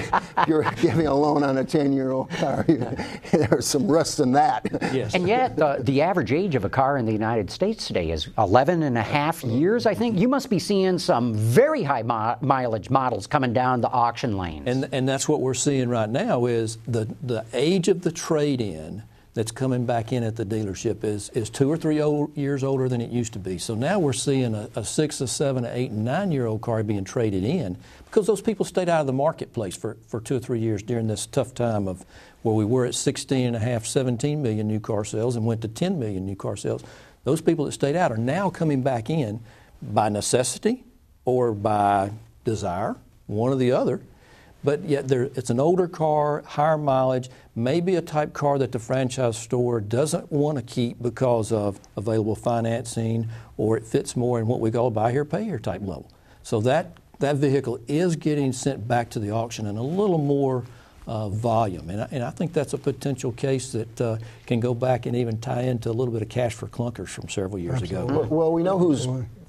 you're 0.46 0.70
giving 0.82 1.06
a 1.06 1.14
loan 1.14 1.42
on 1.42 1.56
a 1.56 1.64
10 1.64 1.90
year 1.94 2.10
old 2.10 2.28
car. 2.28 2.66
There's 3.32 3.66
some 3.66 3.90
rust 3.90 4.20
in 4.20 4.30
that. 4.32 4.68
Yes. 4.92 5.14
And 5.14 5.26
yet, 5.26 5.56
the, 5.56 5.78
the 5.80 6.02
average 6.02 6.32
age 6.32 6.54
of 6.54 6.66
a 6.66 6.68
car 6.68 6.98
in 6.98 7.06
the 7.06 7.12
United 7.12 7.50
States 7.50 7.86
today 7.86 8.10
is 8.10 8.28
11 8.36 8.82
and 8.82 8.98
a 8.98 9.02
half 9.02 9.42
years, 9.42 9.86
I 9.86 9.94
think. 9.94 10.18
You 10.20 10.28
must 10.28 10.50
be 10.50 10.58
seeing 10.58 10.98
some 10.98 11.32
very 11.34 11.82
high 11.82 12.02
mi- 12.02 12.46
mileage 12.46 12.90
models 12.90 13.26
coming 13.26 13.54
down 13.54 13.80
the 13.80 13.88
auction 13.88 14.36
lanes. 14.36 14.64
And, 14.66 14.86
and 14.92 15.08
that's 15.08 15.26
what 15.26 15.40
we're 15.40 15.54
seeing 15.54 15.88
right 15.88 16.10
now 16.10 16.44
is 16.44 16.76
the, 16.86 17.08
the 17.22 17.46
age 17.54 17.88
of 17.88 18.02
the 18.02 18.12
trade 18.12 18.60
in 18.60 19.02
that's 19.34 19.50
coming 19.50 19.86
back 19.86 20.12
in 20.12 20.22
at 20.22 20.36
the 20.36 20.44
dealership 20.44 21.04
is, 21.04 21.30
is 21.30 21.48
two 21.48 21.70
or 21.70 21.76
three 21.76 22.00
old, 22.02 22.36
years 22.36 22.62
older 22.62 22.88
than 22.88 23.00
it 23.00 23.10
used 23.10 23.32
to 23.32 23.38
be. 23.38 23.56
So 23.56 23.74
now 23.74 23.98
we're 23.98 24.12
seeing 24.12 24.54
a, 24.54 24.68
a 24.76 24.84
six, 24.84 25.20
a 25.22 25.26
seven, 25.26 25.64
a 25.64 25.70
eight, 25.72 25.90
and 25.90 26.04
nine 26.04 26.32
year 26.32 26.46
old 26.46 26.60
car 26.60 26.82
being 26.82 27.04
traded 27.04 27.42
in 27.42 27.78
because 28.04 28.26
those 28.26 28.42
people 28.42 28.66
stayed 28.66 28.90
out 28.90 29.00
of 29.00 29.06
the 29.06 29.12
marketplace 29.12 29.74
for, 29.74 29.96
for 30.06 30.20
two 30.20 30.36
or 30.36 30.40
three 30.40 30.60
years 30.60 30.82
during 30.82 31.06
this 31.06 31.24
tough 31.24 31.54
time 31.54 31.88
of 31.88 32.04
where 32.42 32.54
we 32.54 32.64
were 32.64 32.84
at 32.84 32.94
16 32.94 33.46
and 33.46 33.56
a 33.56 33.58
half, 33.58 33.86
17 33.86 34.42
million 34.42 34.68
new 34.68 34.80
car 34.80 35.04
sales 35.04 35.36
and 35.36 35.46
went 35.46 35.62
to 35.62 35.68
10 35.68 35.98
million 35.98 36.26
new 36.26 36.36
car 36.36 36.56
sales. 36.56 36.84
Those 37.24 37.40
people 37.40 37.64
that 37.64 37.72
stayed 37.72 37.96
out 37.96 38.12
are 38.12 38.18
now 38.18 38.50
coming 38.50 38.82
back 38.82 39.08
in 39.08 39.40
by 39.80 40.10
necessity 40.10 40.84
or 41.24 41.52
by 41.52 42.10
desire, 42.44 42.96
one 43.28 43.52
or 43.52 43.56
the 43.56 43.72
other 43.72 44.02
but 44.64 44.82
yet 44.84 45.08
there, 45.08 45.24
it's 45.34 45.50
an 45.50 45.58
older 45.58 45.88
car, 45.88 46.42
higher 46.46 46.78
mileage, 46.78 47.28
maybe 47.54 47.96
a 47.96 48.02
type 48.02 48.32
car 48.32 48.58
that 48.58 48.72
the 48.72 48.78
franchise 48.78 49.36
store 49.36 49.80
doesn't 49.80 50.30
want 50.30 50.58
to 50.58 50.62
keep 50.62 51.02
because 51.02 51.52
of 51.52 51.80
available 51.96 52.36
financing 52.36 53.28
or 53.56 53.76
it 53.76 53.84
fits 53.84 54.16
more 54.16 54.40
in 54.40 54.46
what 54.46 54.60
we 54.60 54.70
call 54.70 54.86
a 54.86 54.90
buy 54.90 55.10
here, 55.10 55.24
pay 55.24 55.44
here 55.44 55.58
type 55.58 55.80
level. 55.80 56.10
So 56.42 56.60
that, 56.62 56.96
that 57.18 57.36
vehicle 57.36 57.80
is 57.88 58.16
getting 58.16 58.52
sent 58.52 58.86
back 58.86 59.10
to 59.10 59.18
the 59.18 59.30
auction 59.30 59.66
in 59.66 59.76
a 59.76 59.82
little 59.82 60.18
more 60.18 60.64
uh, 61.06 61.28
volume. 61.28 61.90
And 61.90 62.02
I, 62.02 62.08
and 62.12 62.22
I, 62.22 62.30
think 62.30 62.52
that's 62.52 62.74
a 62.74 62.78
potential 62.78 63.32
case 63.32 63.72
that 63.72 64.00
uh, 64.00 64.18
can 64.46 64.60
go 64.60 64.72
back 64.74 65.06
and 65.06 65.16
even 65.16 65.40
tie 65.40 65.62
into 65.62 65.90
a 65.90 65.92
little 65.92 66.12
bit 66.12 66.22
of 66.22 66.28
cash 66.28 66.54
for 66.54 66.68
clunkers 66.68 67.08
from 67.08 67.28
several 67.28 67.58
years 67.58 67.82
Absolutely. 67.82 68.16
ago. 68.16 68.28
Well, 68.30 68.52
we 68.52 68.62
know 68.62 68.78
who's 68.78 69.08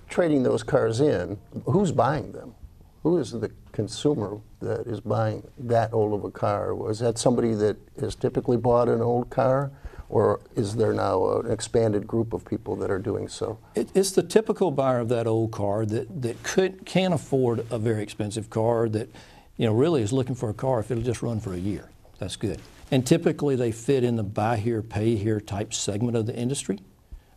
trading 0.09 0.41
those 0.43 0.63
cars 0.63 0.99
in. 0.99 1.37
Who's 1.65 1.91
buying 1.91 2.31
them? 2.31 2.55
Who 3.03 3.17
is 3.17 3.31
the 3.31 3.51
consumer 3.73 4.39
that 4.61 4.87
is 4.87 5.01
buying 5.01 5.45
that 5.57 5.91
old 5.91 6.13
of 6.13 6.23
a 6.23 6.31
car? 6.31 6.73
Was 6.73 6.99
that 6.99 7.17
somebody 7.17 7.53
that 7.55 7.75
has 7.99 8.15
typically 8.15 8.55
bought 8.55 8.87
an 8.87 9.01
old 9.01 9.29
car? 9.29 9.71
Or 10.09 10.41
is 10.55 10.75
there 10.75 10.93
now 10.93 11.39
an 11.39 11.51
expanded 11.51 12.07
group 12.07 12.33
of 12.33 12.45
people 12.45 12.75
that 12.77 12.91
are 12.91 12.99
doing 12.99 13.27
so? 13.27 13.57
It, 13.73 13.89
it's 13.95 14.11
the 14.11 14.21
typical 14.21 14.69
buyer 14.69 14.99
of 14.99 15.09
that 15.09 15.25
old 15.25 15.51
car 15.51 15.85
that, 15.87 16.21
that 16.21 16.43
could, 16.43 16.85
can 16.85 17.13
afford 17.13 17.65
a 17.71 17.79
very 17.79 18.03
expensive 18.03 18.49
car 18.49 18.87
that 18.89 19.09
you 19.57 19.65
know, 19.65 19.73
really 19.73 20.01
is 20.01 20.13
looking 20.13 20.35
for 20.35 20.49
a 20.49 20.53
car 20.53 20.79
if 20.79 20.91
it'll 20.91 21.03
just 21.03 21.23
run 21.23 21.39
for 21.39 21.53
a 21.53 21.57
year. 21.57 21.89
That's 22.19 22.35
good. 22.35 22.59
And 22.91 23.05
typically 23.07 23.55
they 23.55 23.71
fit 23.71 24.03
in 24.03 24.15
the 24.15 24.23
buy 24.23 24.57
here, 24.57 24.83
pay 24.83 25.15
here 25.15 25.41
type 25.41 25.73
segment 25.73 26.15
of 26.15 26.27
the 26.27 26.35
industry. 26.35 26.79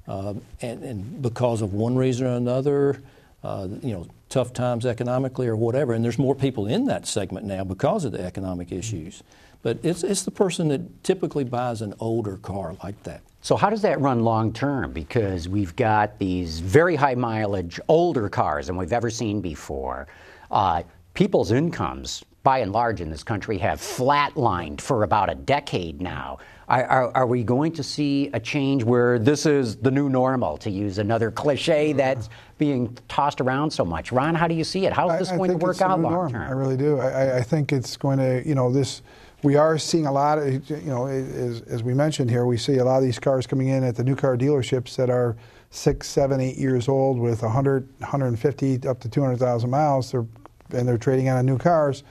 Um, 0.06 0.42
and, 0.60 0.82
and 0.84 1.22
because 1.22 1.62
of 1.62 1.72
one 1.72 1.96
reason 1.96 2.26
or 2.26 2.36
another, 2.36 3.02
uh, 3.42 3.68
you 3.82 3.92
know, 3.92 4.06
tough 4.28 4.52
times 4.52 4.86
economically 4.86 5.46
or 5.46 5.56
whatever, 5.56 5.92
and 5.92 6.04
there's 6.04 6.18
more 6.18 6.34
people 6.34 6.66
in 6.66 6.86
that 6.86 7.06
segment 7.06 7.46
now 7.46 7.64
because 7.64 8.04
of 8.04 8.12
the 8.12 8.20
economic 8.20 8.72
issues. 8.72 9.22
But 9.62 9.78
it's, 9.82 10.02
it's 10.02 10.22
the 10.22 10.30
person 10.30 10.68
that 10.68 11.04
typically 11.04 11.44
buys 11.44 11.82
an 11.82 11.94
older 12.00 12.36
car 12.36 12.76
like 12.82 13.02
that. 13.04 13.22
So 13.40 13.56
how 13.56 13.70
does 13.70 13.82
that 13.82 14.00
run 14.00 14.20
long 14.20 14.52
term? 14.52 14.92
Because 14.92 15.48
we've 15.48 15.74
got 15.76 16.18
these 16.18 16.58
very 16.58 16.96
high 16.96 17.14
mileage, 17.14 17.78
older 17.88 18.28
cars 18.28 18.66
than 18.66 18.76
we've 18.76 18.92
ever 18.92 19.10
seen 19.10 19.40
before. 19.40 20.08
Uh, 20.50 20.82
people's 21.16 21.50
incomes, 21.50 22.22
by 22.44 22.58
and 22.58 22.70
large 22.70 23.00
in 23.00 23.10
this 23.10 23.24
country, 23.24 23.58
have 23.58 23.80
flatlined 23.80 24.80
for 24.80 25.02
about 25.02 25.28
a 25.28 25.34
decade 25.34 26.00
now. 26.00 26.38
Are, 26.68 26.84
are, 26.84 27.16
are, 27.16 27.26
we 27.26 27.42
going 27.42 27.72
to 27.72 27.82
see 27.82 28.28
a 28.34 28.40
change 28.40 28.84
where 28.84 29.18
this 29.18 29.46
is 29.46 29.76
the 29.76 29.90
new 29.90 30.08
normal, 30.08 30.58
to 30.58 30.70
use 30.70 30.98
another 30.98 31.30
cliche 31.30 31.92
that's 31.94 32.28
being 32.58 32.96
tossed 33.08 33.40
around 33.40 33.70
so 33.70 33.84
much? 33.84 34.12
Ron, 34.12 34.34
how 34.34 34.46
do 34.46 34.54
you 34.54 34.62
see 34.62 34.84
it? 34.84 34.92
How 34.92 35.10
is 35.10 35.20
this 35.20 35.30
I, 35.30 35.36
going 35.36 35.50
to 35.52 35.56
work 35.56 35.80
out 35.80 36.00
long 36.00 36.30
term? 36.30 36.42
I 36.42 36.52
really 36.52 36.76
do. 36.76 36.98
I, 36.98 37.38
I, 37.38 37.42
think 37.42 37.72
it's 37.72 37.96
going 37.96 38.18
to, 38.18 38.46
you 38.46 38.54
know, 38.54 38.70
this. 38.70 39.02
We 39.42 39.56
are 39.56 39.78
seeing 39.78 40.06
a 40.06 40.12
lot 40.12 40.38
of, 40.38 40.68
you 40.68 40.90
know, 40.90 41.06
as, 41.06 41.62
as 41.62 41.82
we 41.82 41.94
mentioned 41.94 42.30
here, 42.30 42.46
we 42.46 42.56
see 42.56 42.76
a 42.78 42.84
lot 42.84 42.98
of 42.98 43.04
these 43.04 43.18
cars 43.18 43.46
coming 43.46 43.68
in 43.68 43.84
at 43.84 43.96
the 43.96 44.04
new 44.04 44.16
car 44.16 44.36
dealerships 44.36 44.96
that 44.96 45.08
are 45.08 45.36
six, 45.70 46.08
seven, 46.08 46.40
eight 46.40 46.56
years 46.56 46.88
old 46.88 47.18
with 47.18 47.42
100, 47.42 47.88
150 48.00 48.88
up 48.88 48.98
to 49.00 49.08
200,000 49.08 49.70
miles. 49.70 50.10
They're, 50.10 50.26
and 50.72 50.86
they're 50.86 50.98
trading 50.98 51.28
on 51.28 51.44
new 51.46 51.58
cars. 51.58 52.02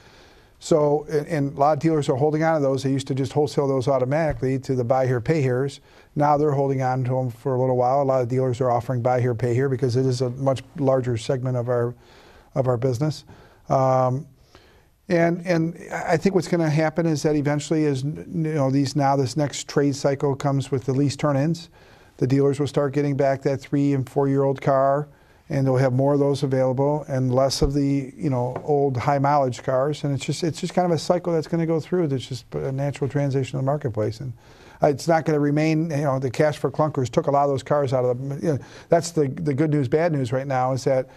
So, 0.60 1.06
and, 1.10 1.28
and, 1.28 1.58
a 1.58 1.60
lot 1.60 1.74
of 1.74 1.80
dealers 1.80 2.10
are 2.10 2.16
holding 2.16 2.44
on 2.44 2.56
to 2.56 2.62
those. 2.62 2.84
They 2.84 2.92
used 2.92 3.08
to 3.08 3.16
just 3.16 3.34
wholesale 3.34 3.68
those 3.68 3.88
automatically 3.88 4.58
to 4.60 4.74
the 4.74 4.84
buy 4.84 5.06
here, 5.06 5.22
pay 5.22 5.42
here's. 5.42 5.82
Now 6.16 6.38
they're 6.38 6.54
holding 6.54 6.82
on 6.82 7.04
to 7.04 7.12
them 7.12 7.30
for 7.30 7.56
a 7.56 7.60
little 7.60 7.78
while. 7.78 8.02
A 8.02 8.04
lot 8.04 8.22
of 8.22 8.30
dealers 8.30 8.62
are 8.62 8.72
offering 8.72 9.02
buy 9.02 9.22
here, 9.22 9.36
pay 9.36 9.54
here 9.54 9.70
because 9.70 9.96
it 9.96 10.06
is 10.06 10.22
a 10.22 10.30
much 10.32 10.64
larger 10.78 11.18
segment 11.18 11.58
of 11.58 11.70
our 11.70 11.94
of 12.56 12.68
our 12.68 12.78
business. 12.78 13.26
Um, 13.68 14.28
and 15.10 15.46
and 15.46 15.78
I 15.92 16.18
think 16.18 16.34
what's 16.34 16.48
going 16.48 16.64
to 16.64 16.70
happen 16.70 17.06
is 17.06 17.22
that 17.24 17.36
eventually, 17.36 17.86
as 17.86 18.04
you 18.04 18.26
know, 18.26 18.72
these 18.72 18.96
now 18.96 19.16
this 19.16 19.38
next 19.38 19.68
trade 19.68 19.96
cycle 19.96 20.36
comes 20.36 20.72
with 20.72 20.86
the 20.86 20.94
lease 20.94 21.16
turn-ins, 21.16 21.70
the 22.18 22.26
dealers 22.26 22.60
will 22.60 22.68
start 22.68 22.94
getting 22.94 23.16
back 23.16 23.44
that 23.44 23.62
three 23.62 23.94
and 23.94 24.10
four 24.10 24.28
year 24.28 24.44
old 24.44 24.62
car 24.62 25.10
and 25.50 25.66
they'll 25.66 25.78
have 25.78 25.94
more 25.94 26.14
of 26.14 26.20
those 26.20 26.42
available 26.44 27.06
and 27.08 27.34
less 27.34 27.62
of 27.62 27.74
the 27.74 28.14
you 28.16 28.30
know 28.30 28.56
old 28.64 28.98
high 28.98 29.20
mileage 29.20 29.64
cars. 29.64 30.04
And 30.04 30.14
it's 30.14 30.26
just 30.26 30.44
it's 30.44 30.60
just 30.60 30.74
kind 30.74 30.86
of 30.86 30.92
a 30.92 31.00
cycle 31.00 31.34
that's 31.34 31.48
going 31.48 31.62
to 31.62 31.68
go 31.68 31.80
through. 31.80 32.08
That's 32.08 32.28
just 32.28 32.46
a 32.56 32.72
natural 32.72 33.10
transition 33.10 33.60
in 33.60 33.66
the 33.66 33.70
marketplace. 33.70 34.20
And 34.20 34.34
uh, 34.82 34.88
it's 34.88 35.08
not 35.08 35.26
going 35.26 35.36
to 35.36 35.40
remain 35.40 35.90
you 35.92 35.98
know 35.98 36.20
the 36.20 36.32
cash 36.32 36.58
for 36.58 36.72
clunkers 36.72 37.10
took 37.10 37.28
a 37.28 37.32
lot 37.32 37.44
of 37.44 37.50
those 37.50 37.64
cars 37.64 37.94
out 37.94 38.06
of 38.06 38.18
the 38.18 38.36
you 38.36 38.54
know, 38.54 38.60
that's 38.90 39.12
the 39.12 39.28
the 39.28 39.54
good 39.54 39.72
news 39.72 39.88
bad 39.88 40.12
news 40.12 40.32
right 40.32 40.48
now 40.48 40.74
is 40.74 40.84
that 40.86 41.10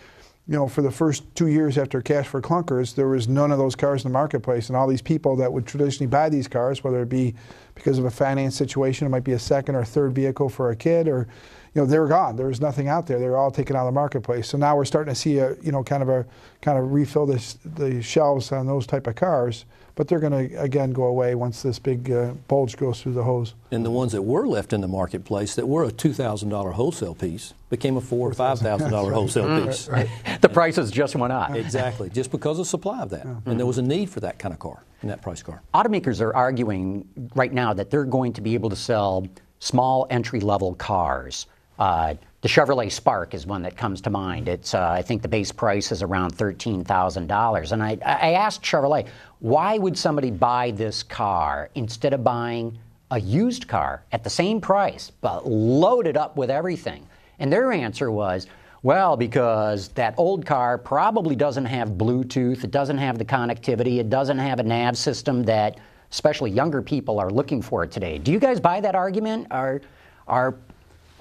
you 0.49 0.55
know, 0.55 0.67
for 0.67 0.81
the 0.81 0.91
first 0.91 1.25
two 1.35 1.49
years 1.49 1.77
after 1.77 2.01
Cash 2.01 2.27
for 2.27 2.41
Clunkers, 2.41 2.95
there 2.95 3.07
was 3.07 3.29
none 3.29 3.53
of 3.53 3.59
those 3.59 3.77
cars 3.77 4.03
in 4.03 4.11
the 4.11 4.15
marketplace. 4.15 4.69
And 4.69 4.77
all 4.77 4.89
these 4.89 5.03
people 5.03 5.37
that 5.37 5.53
would 5.53 5.67
traditionally 5.67 6.09
buy 6.09 6.31
these 6.31 6.49
cars, 6.49 6.83
whether 6.83 7.03
it 7.03 7.11
be 7.11 7.35
because 7.75 7.99
of 7.99 8.07
a 8.07 8.11
finance 8.11 8.57
situation, 8.57 9.07
it 9.07 9.11
might 9.11 9.25
be 9.25 9.33
a 9.33 9.39
second 9.39 9.75
or 9.75 9.85
third 9.85 10.15
vehicle 10.15 10.49
for 10.49 10.71
a 10.71 10.77
kid, 10.77 11.07
or 11.07 11.29
you 11.75 11.81
know, 11.81 11.87
they 11.87 11.99
were 11.99 12.09
gone. 12.09 12.37
There 12.37 12.47
was 12.47 12.61
nothing 12.61 12.89
out 12.89 13.07
there. 13.07 13.19
They 13.19 13.29
were 13.29 13.37
all 13.37 13.51
taken 13.51 13.77
out 13.77 13.87
of 13.87 13.95
the 13.95 14.01
marketplace. 14.01 14.49
So 14.49 14.59
now 14.59 14.77
we're 14.77 14.85
starting 14.85 15.13
to 15.13 15.19
see 15.19 15.39
a, 15.39 15.55
you 15.63 15.73
know, 15.73 15.85
kind 15.85 16.03
of 16.03 16.09
a, 16.09 16.27
kind 16.63 16.79
of 16.79 16.93
refill 16.93 17.27
this, 17.27 17.59
the 17.65 18.03
shelves 18.03 18.53
on 18.53 18.67
those 18.67 18.87
type 18.87 19.07
of 19.07 19.17
cars. 19.17 19.65
But 19.95 20.07
they're 20.07 20.21
going 20.21 20.49
to 20.51 20.63
again 20.63 20.93
go 20.93 21.05
away 21.05 21.35
once 21.35 21.61
this 21.63 21.81
big 21.81 22.13
uh, 22.13 22.31
bulge 22.47 22.77
goes 22.77 23.03
through 23.03 23.15
the 23.15 23.25
hose. 23.25 23.55
And 23.73 23.85
the 23.85 23.91
ones 23.91 24.13
that 24.13 24.23
were 24.23 24.47
left 24.47 24.73
in 24.73 24.81
the 24.81 24.87
marketplace 24.87 25.57
that 25.57 25.67
were 25.67 25.83
a 25.83 25.91
two 25.91 26.13
thousand 26.13 26.51
dollar 26.51 26.71
wholesale 26.71 27.17
piece 27.17 27.53
became 27.69 27.97
a 27.97 28.01
four 28.01 28.29
or 28.29 28.33
five 28.33 28.61
thousand 28.61 28.93
dollar 28.93 29.13
wholesale 29.13 29.67
piece. 29.67 29.89
Right, 29.89 30.09
right. 30.25 30.41
the 30.41 30.49
prices 30.49 30.93
just 30.93 31.17
went 31.17 31.33
up. 31.33 31.53
Exactly, 31.57 32.11
just 32.15 32.31
because 32.31 32.61
of 32.61 32.69
supply 32.69 33.01
of 33.01 33.11
that, 33.11 33.27
mm-hmm. 33.27 33.51
and 33.51 33.59
there 33.59 33.67
was 33.67 33.79
a 33.79 33.83
need 33.83 34.09
for 34.09 34.21
that 34.21 34.39
kind 34.39 34.55
of 34.55 34.61
car 34.61 34.85
in 35.03 35.09
that 35.09 35.21
price 35.21 35.43
car. 35.43 35.63
Automakers 35.75 36.21
are 36.21 36.33
arguing 36.33 37.05
right 37.35 37.53
now 37.53 37.75
that 37.75 37.91
they're 37.91 38.05
going 38.05 38.33
to 38.35 38.41
be 38.41 38.55
able 38.55 38.71
to 38.71 38.77
sell 38.77 39.27
small 39.59 40.07
entry 40.11 40.39
level 40.39 40.75
cars 40.75 41.47
uh, 41.79 42.15
the 42.41 42.49
Chevrolet 42.49 42.91
Spark 42.91 43.35
is 43.35 43.47
one 43.47 43.63
that 43.63 43.77
comes 43.77 44.01
to 44.03 44.11
mind. 44.11 44.49
It's 44.49 44.75
uh, 44.75 44.89
I 44.91 45.03
think 45.03 45.23
the 45.23 45.29
base 45.29 45.51
price 45.51 45.91
is 45.91 46.03
around 46.03 46.31
thirteen 46.31 46.85
thousand 46.85 47.27
dollars. 47.27 47.73
And 47.73 47.83
I, 47.83 47.99
I 48.05 48.33
asked 48.33 48.63
Chevrolet, 48.63 49.09
why 49.41 49.79
would 49.79 49.99
somebody 49.99 50.31
buy 50.31 50.71
this 50.71 51.03
car 51.03 51.71
instead 51.75 52.13
of 52.13 52.23
buying 52.23 52.79
a 53.11 53.19
used 53.19 53.67
car 53.67 54.03
at 54.13 54.23
the 54.23 54.31
same 54.31 54.61
price 54.61 55.11
but 55.21 55.49
loaded 55.49 56.17
up 56.17 56.37
with 56.37 56.51
everything? 56.51 57.07
And 57.41 57.53
their 57.53 57.73
answer 57.73 58.11
was, 58.11 58.47
well, 58.85 59.17
because 59.17 59.89
that 59.91 60.15
old 60.17 60.47
car 60.47 60.79
probably 60.79 61.35
doesn't 61.35 61.65
have 61.65 61.91
Bluetooth, 61.91 62.63
it 62.63 62.71
doesn't 62.71 62.99
have 62.99 63.19
the 63.19 63.25
connectivity, 63.25 63.99
it 63.99 64.11
doesn't 64.11 64.39
have 64.39 64.61
a 64.61 64.63
nav 64.63 64.97
system 64.97 65.43
that 65.45 65.79
especially 66.13 66.51
younger 66.53 66.83
people 66.83 67.19
are 67.19 67.31
looking 67.31 67.61
for 67.61 67.87
today. 67.87 68.19
Do 68.19 68.31
you 68.31 68.39
guys 68.39 68.61
buy 68.61 68.81
that 68.81 68.95
argument? 68.95 69.49
Are 69.51 69.81
are 70.29 70.55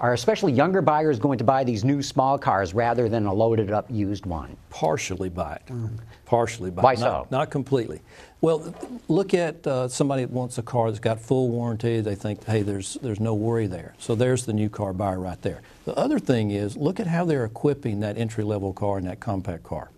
are 0.00 0.12
especially 0.12 0.52
younger 0.52 0.80
buyers 0.80 1.18
going 1.18 1.38
to 1.38 1.44
buy 1.44 1.64
these 1.64 1.84
new 1.84 2.02
small 2.02 2.38
cars 2.38 2.72
rather 2.74 3.08
than 3.08 3.26
a 3.26 3.32
loaded 3.32 3.70
up 3.70 3.86
used 3.90 4.26
one? 4.26 4.56
Partially 4.70 5.28
buy 5.28 5.54
it. 5.54 5.66
Mm. 5.72 5.98
Partially 6.24 6.70
buy 6.70 6.82
Why 6.82 6.92
it. 6.92 6.98
so? 6.98 7.04
Not, 7.04 7.30
not 7.30 7.50
completely. 7.50 8.00
Well, 8.40 8.72
look 9.08 9.34
at 9.34 9.66
uh, 9.66 9.88
somebody 9.88 10.22
that 10.22 10.30
wants 10.30 10.58
a 10.58 10.62
car 10.62 10.90
that's 10.90 11.00
got 11.00 11.20
full 11.20 11.48
warranty. 11.48 12.00
They 12.00 12.14
think, 12.14 12.44
hey, 12.44 12.62
there's, 12.62 12.94
there's 13.02 13.18
no 13.18 13.34
worry 13.34 13.66
there. 13.66 13.94
So 13.98 14.14
there's 14.14 14.46
the 14.46 14.52
new 14.52 14.68
car 14.68 14.92
buyer 14.92 15.18
right 15.18 15.40
there. 15.42 15.62
The 15.84 15.94
other 15.96 16.20
thing 16.20 16.52
is, 16.52 16.76
look 16.76 17.00
at 17.00 17.08
how 17.08 17.24
they're 17.24 17.44
equipping 17.44 18.00
that 18.00 18.16
entry 18.16 18.44
level 18.44 18.72
car 18.72 18.98
and 18.98 19.06
that 19.08 19.18
compact 19.18 19.64
car. 19.64 19.90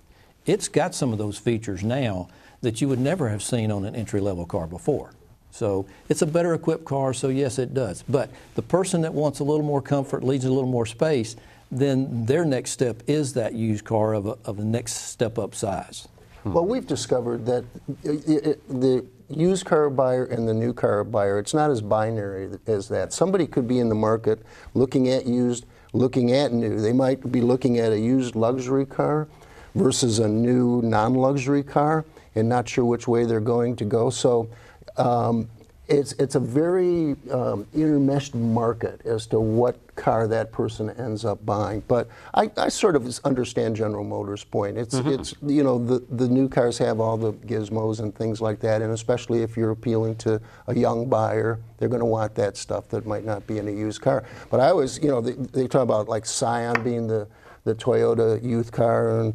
It's 0.46 0.68
got 0.68 0.94
some 0.94 1.12
of 1.12 1.18
those 1.18 1.36
features 1.36 1.82
now 1.82 2.28
that 2.62 2.80
you 2.80 2.88
would 2.88 2.98
never 2.98 3.28
have 3.28 3.42
seen 3.42 3.70
on 3.70 3.84
an 3.84 3.94
entry 3.94 4.20
level 4.20 4.46
car 4.46 4.66
before. 4.66 5.10
So 5.50 5.86
it's 6.08 6.22
a 6.22 6.26
better 6.26 6.54
equipped 6.54 6.84
car, 6.84 7.12
so 7.12 7.28
yes, 7.28 7.58
it 7.58 7.74
does. 7.74 8.04
But 8.08 8.30
the 8.54 8.62
person 8.62 9.00
that 9.02 9.12
wants 9.12 9.40
a 9.40 9.44
little 9.44 9.64
more 9.64 9.82
comfort, 9.82 10.22
needs 10.22 10.44
a 10.44 10.50
little 10.50 10.70
more 10.70 10.86
space, 10.86 11.36
then 11.70 12.26
their 12.26 12.44
next 12.44 12.72
step 12.72 13.02
is 13.06 13.32
that 13.34 13.54
used 13.54 13.84
car 13.84 14.14
of 14.14 14.26
a, 14.26 14.36
of 14.44 14.58
a 14.58 14.64
next 14.64 14.94
step 14.94 15.38
up 15.38 15.54
size. 15.54 16.08
Hmm. 16.42 16.52
Well, 16.52 16.66
we've 16.66 16.86
discovered 16.86 17.46
that 17.46 17.64
uh, 17.88 18.54
the 18.68 19.04
used 19.28 19.66
car 19.66 19.90
buyer 19.90 20.24
and 20.24 20.48
the 20.48 20.54
new 20.54 20.72
car 20.72 21.04
buyer, 21.04 21.38
it's 21.38 21.54
not 21.54 21.70
as 21.70 21.80
binary 21.80 22.50
as 22.66 22.88
that. 22.88 23.12
Somebody 23.12 23.46
could 23.46 23.68
be 23.68 23.78
in 23.78 23.88
the 23.88 23.94
market 23.94 24.42
looking 24.74 25.08
at 25.08 25.26
used, 25.26 25.66
looking 25.92 26.32
at 26.32 26.52
new. 26.52 26.80
They 26.80 26.92
might 26.92 27.30
be 27.30 27.40
looking 27.40 27.78
at 27.78 27.92
a 27.92 27.98
used 27.98 28.34
luxury 28.34 28.86
car 28.86 29.28
versus 29.74 30.18
a 30.18 30.28
new 30.28 30.82
non 30.82 31.14
luxury 31.14 31.62
car 31.62 32.04
and 32.34 32.48
not 32.48 32.68
sure 32.68 32.84
which 32.84 33.06
way 33.06 33.24
they're 33.24 33.40
going 33.40 33.76
to 33.76 33.84
go. 33.84 34.10
So 34.10 34.48
um, 34.96 35.48
it's, 35.90 36.12
it's 36.12 36.36
a 36.36 36.40
very 36.40 37.16
um, 37.32 37.66
intermeshed 37.74 38.34
market 38.34 39.04
as 39.04 39.26
to 39.26 39.40
what 39.40 39.76
car 39.96 40.28
that 40.28 40.52
person 40.52 40.88
ends 40.90 41.24
up 41.24 41.44
buying. 41.44 41.82
But 41.88 42.08
I, 42.32 42.48
I 42.56 42.68
sort 42.68 42.94
of 42.94 43.18
understand 43.24 43.74
General 43.74 44.04
Motors' 44.04 44.44
point. 44.44 44.78
It's, 44.78 44.94
mm-hmm. 44.94 45.08
it's 45.08 45.34
you 45.42 45.64
know, 45.64 45.84
the, 45.84 45.98
the 46.14 46.28
new 46.28 46.48
cars 46.48 46.78
have 46.78 47.00
all 47.00 47.16
the 47.16 47.32
gizmos 47.32 47.98
and 47.98 48.14
things 48.14 48.40
like 48.40 48.60
that, 48.60 48.82
and 48.82 48.92
especially 48.92 49.42
if 49.42 49.56
you're 49.56 49.72
appealing 49.72 50.14
to 50.16 50.40
a 50.68 50.76
young 50.76 51.08
buyer, 51.08 51.58
they're 51.78 51.88
going 51.88 52.00
to 52.00 52.06
want 52.06 52.36
that 52.36 52.56
stuff 52.56 52.88
that 52.90 53.04
might 53.04 53.24
not 53.24 53.44
be 53.48 53.58
in 53.58 53.66
a 53.66 53.72
used 53.72 54.00
car. 54.00 54.22
But 54.48 54.60
I 54.60 54.68
always, 54.68 55.02
you 55.02 55.08
know, 55.08 55.20
they, 55.20 55.32
they 55.32 55.66
talk 55.66 55.82
about 55.82 56.08
like 56.08 56.24
Scion 56.24 56.84
being 56.84 57.08
the, 57.08 57.26
the 57.64 57.74
Toyota 57.74 58.40
youth 58.42 58.70
car, 58.70 59.20
and 59.20 59.34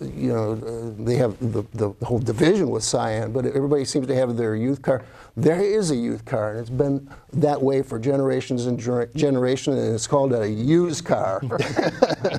you 0.00 0.32
know, 0.32 0.52
uh, 0.52 1.04
they 1.04 1.16
have 1.16 1.38
the, 1.40 1.64
the 1.74 1.90
whole 2.04 2.18
division 2.18 2.70
with 2.70 2.84
Scion, 2.84 3.32
but 3.32 3.46
everybody 3.46 3.84
seems 3.84 4.06
to 4.06 4.14
have 4.14 4.36
their 4.36 4.54
youth 4.54 4.80
car. 4.80 5.04
There 5.36 5.60
is 5.60 5.90
a 5.90 5.96
youth 5.96 6.24
car, 6.24 6.50
and 6.50 6.60
it's 6.60 6.70
been 6.70 7.08
that 7.32 7.60
way 7.60 7.82
for 7.82 7.98
generations 7.98 8.66
and 8.66 8.78
generations, 8.78 9.78
and 9.78 9.94
it's 9.94 10.06
called 10.06 10.32
a 10.34 10.48
used 10.48 11.04
car. 11.04 11.42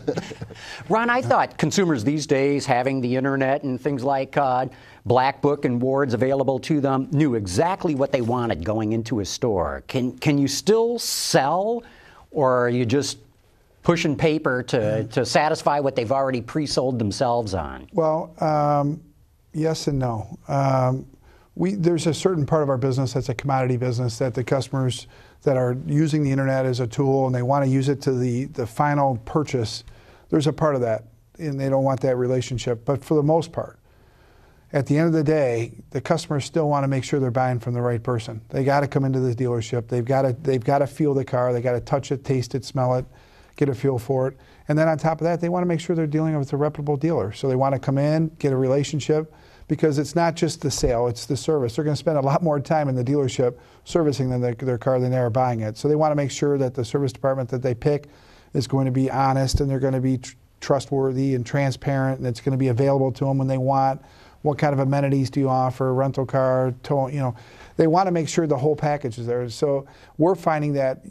Ron, 0.89 1.09
I 1.09 1.21
thought 1.21 1.57
consumers 1.57 2.03
these 2.03 2.25
days, 2.25 2.65
having 2.65 3.01
the 3.01 3.15
internet 3.15 3.63
and 3.63 3.79
things 3.79 4.03
like 4.03 4.37
uh, 4.37 4.67
Black 5.05 5.41
Book 5.41 5.65
and 5.65 5.81
Wards 5.81 6.13
available 6.13 6.59
to 6.59 6.79
them, 6.79 7.09
knew 7.11 7.35
exactly 7.35 7.95
what 7.95 8.11
they 8.11 8.21
wanted 8.21 8.63
going 8.63 8.93
into 8.93 9.19
a 9.19 9.25
store. 9.25 9.83
Can, 9.87 10.17
can 10.19 10.37
you 10.37 10.47
still 10.47 10.97
sell, 10.97 11.83
or 12.31 12.65
are 12.65 12.69
you 12.69 12.85
just 12.85 13.17
pushing 13.83 14.15
paper 14.15 14.63
to, 14.63 15.03
to 15.05 15.25
satisfy 15.25 15.79
what 15.79 15.95
they've 15.95 16.11
already 16.11 16.41
pre-sold 16.41 16.97
themselves 16.97 17.53
on? 17.53 17.87
Well, 17.91 18.33
um, 18.39 19.01
yes 19.51 19.87
and 19.87 19.99
no. 19.99 20.39
Um, 20.47 21.05
we, 21.55 21.75
there's 21.75 22.07
a 22.07 22.13
certain 22.13 22.45
part 22.45 22.63
of 22.63 22.69
our 22.69 22.77
business 22.77 23.13
that's 23.13 23.29
a 23.29 23.35
commodity 23.35 23.77
business 23.77 24.17
that 24.17 24.33
the 24.33 24.43
customers 24.43 25.07
that 25.43 25.57
are 25.57 25.77
using 25.85 26.23
the 26.23 26.31
internet 26.31 26.65
as 26.65 26.79
a 26.79 26.87
tool 26.87 27.27
and 27.27 27.35
they 27.35 27.43
want 27.43 27.63
to 27.65 27.69
use 27.69 27.89
it 27.89 28.01
to 28.01 28.13
the, 28.13 28.45
the 28.45 28.65
final 28.65 29.17
purchase, 29.25 29.83
there's 30.29 30.47
a 30.47 30.53
part 30.53 30.75
of 30.75 30.81
that 30.81 31.03
and 31.37 31.59
they 31.59 31.69
don't 31.69 31.83
want 31.83 31.99
that 32.01 32.15
relationship. 32.15 32.85
But 32.85 33.03
for 33.03 33.15
the 33.15 33.23
most 33.23 33.51
part, 33.51 33.77
at 34.71 34.87
the 34.87 34.97
end 34.97 35.07
of 35.07 35.13
the 35.13 35.23
day, 35.23 35.73
the 35.91 36.01
customers 36.01 36.45
still 36.45 36.69
want 36.69 36.83
to 36.85 36.87
make 36.87 37.03
sure 37.03 37.19
they're 37.19 37.29
buying 37.29 37.59
from 37.59 37.73
the 37.73 37.81
right 37.81 38.01
person. 38.01 38.41
They 38.49 38.63
got 38.63 38.79
to 38.79 38.87
come 38.87 39.05
into 39.05 39.19
the 39.19 39.35
dealership. 39.35 39.87
They've 39.87 40.05
got 40.05 40.23
to 40.23 40.33
they've 40.33 40.63
got 40.63 40.79
to 40.79 40.87
feel 40.87 41.13
the 41.13 41.25
car. 41.25 41.53
They 41.53 41.61
got 41.61 41.73
to 41.73 41.81
touch 41.81 42.11
it, 42.11 42.23
taste 42.23 42.55
it, 42.55 42.65
smell 42.65 42.95
it 42.95 43.05
get 43.55 43.69
a 43.69 43.75
feel 43.75 43.99
for 43.99 44.27
it. 44.27 44.37
And 44.67 44.77
then 44.77 44.87
on 44.87 44.97
top 44.97 45.19
of 45.19 45.25
that, 45.25 45.41
they 45.41 45.49
want 45.49 45.63
to 45.63 45.67
make 45.67 45.79
sure 45.79 45.95
they're 45.95 46.07
dealing 46.07 46.37
with 46.37 46.53
a 46.53 46.57
reputable 46.57 46.97
dealer. 46.97 47.31
So 47.33 47.47
they 47.47 47.55
want 47.55 47.73
to 47.73 47.79
come 47.79 47.97
in, 47.97 48.29
get 48.39 48.53
a 48.53 48.57
relationship, 48.57 49.33
because 49.67 49.97
it's 49.97 50.15
not 50.15 50.35
just 50.35 50.61
the 50.61 50.71
sale, 50.71 51.07
it's 51.07 51.25
the 51.25 51.37
service. 51.37 51.75
They're 51.75 51.85
going 51.85 51.95
to 51.95 51.99
spend 51.99 52.17
a 52.17 52.21
lot 52.21 52.43
more 52.43 52.59
time 52.59 52.89
in 52.89 52.95
the 52.95 53.03
dealership 53.03 53.57
servicing 53.85 54.29
their, 54.41 54.53
their 54.53 54.77
car 54.77 54.99
than 54.99 55.11
they 55.11 55.17
are 55.17 55.29
buying 55.29 55.61
it. 55.61 55.77
So 55.77 55.87
they 55.87 55.95
want 55.95 56.11
to 56.11 56.15
make 56.15 56.31
sure 56.31 56.57
that 56.57 56.73
the 56.73 56.85
service 56.85 57.13
department 57.13 57.49
that 57.49 57.61
they 57.61 57.73
pick 57.73 58.07
is 58.53 58.67
going 58.67 58.85
to 58.85 58.91
be 58.91 59.09
honest 59.09 59.61
and 59.61 59.69
they're 59.69 59.79
going 59.79 59.93
to 59.93 60.01
be 60.01 60.17
tr- 60.17 60.35
trustworthy 60.61 61.35
and 61.35 61.45
transparent 61.45 62.19
and 62.19 62.27
it's 62.27 62.39
going 62.39 62.51
to 62.51 62.57
be 62.57 62.69
available 62.69 63.11
to 63.11 63.25
them 63.25 63.37
when 63.37 63.47
they 63.47 63.57
want. 63.57 64.01
What 64.43 64.57
kind 64.57 64.73
of 64.73 64.79
amenities 64.79 65.29
do 65.29 65.39
you 65.39 65.49
offer? 65.49 65.93
Rental 65.93 66.25
car, 66.25 66.73
tow, 66.83 67.07
you 67.07 67.19
know. 67.19 67.35
They 67.77 67.87
want 67.87 68.07
to 68.07 68.11
make 68.11 68.29
sure 68.29 68.45
the 68.45 68.57
whole 68.57 68.75
package 68.75 69.17
is 69.17 69.25
there. 69.25 69.49
So 69.49 69.87
we're 70.17 70.35
finding 70.35 70.73
that 70.73 71.01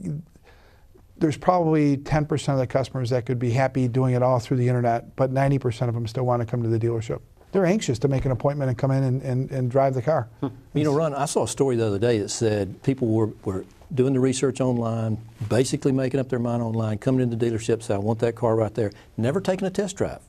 there's 1.17 1.37
probably 1.37 1.97
10% 1.97 2.53
of 2.53 2.59
the 2.59 2.67
customers 2.67 3.11
that 3.11 3.27
could 3.27 3.39
be 3.39 3.51
happy 3.51 3.89
doing 3.89 4.15
it 4.15 4.23
all 4.23 4.39
through 4.39 4.57
the 4.57 4.69
internet, 4.69 5.15
but 5.17 5.33
90% 5.33 5.89
of 5.89 5.95
them 5.95 6.07
still 6.07 6.25
want 6.25 6.41
to 6.41 6.47
come 6.47 6.63
to 6.63 6.69
the 6.69 6.79
dealership. 6.79 7.21
They're 7.53 7.67
anxious 7.67 7.99
to 8.01 8.09
make 8.09 8.25
an 8.25 8.31
appointment 8.31 8.71
and 8.71 8.79
come 8.79 8.91
in 8.91 9.03
and, 9.03 9.23
and, 9.23 9.51
and 9.51 9.71
drive 9.71 9.95
the 9.95 10.03
car. 10.03 10.29
Hmm. 10.41 10.49
You 10.75 10.85
know, 10.85 10.95
Ron, 10.95 11.15
I 11.15 11.27
saw 11.27 11.45
a 11.45 11.49
story 11.49 11.77
the 11.77 11.87
other 11.87 11.99
day 11.99 12.19
that 12.19 12.31
said 12.31 12.83
people 12.83 13.09
were, 13.09 13.31
were 13.45 13.67
doing 13.95 14.15
the 14.15 14.21
research 14.21 14.61
online, 14.61 15.19
basically 15.49 15.93
making 15.93 16.19
up 16.19 16.31
their 16.31 16.39
mind 16.39 16.63
online, 16.63 16.99
coming 16.99 17.21
into 17.21 17.37
the 17.37 17.47
dealership, 17.47 17.83
say, 17.83 17.95
I 17.95 17.99
want 17.99 18.21
that 18.21 18.37
car 18.37 18.57
right 18.57 18.75
there, 18.75 18.91
never 19.19 19.41
taking 19.41 19.67
a 19.67 19.71
test 19.71 19.97
drive 19.97 20.21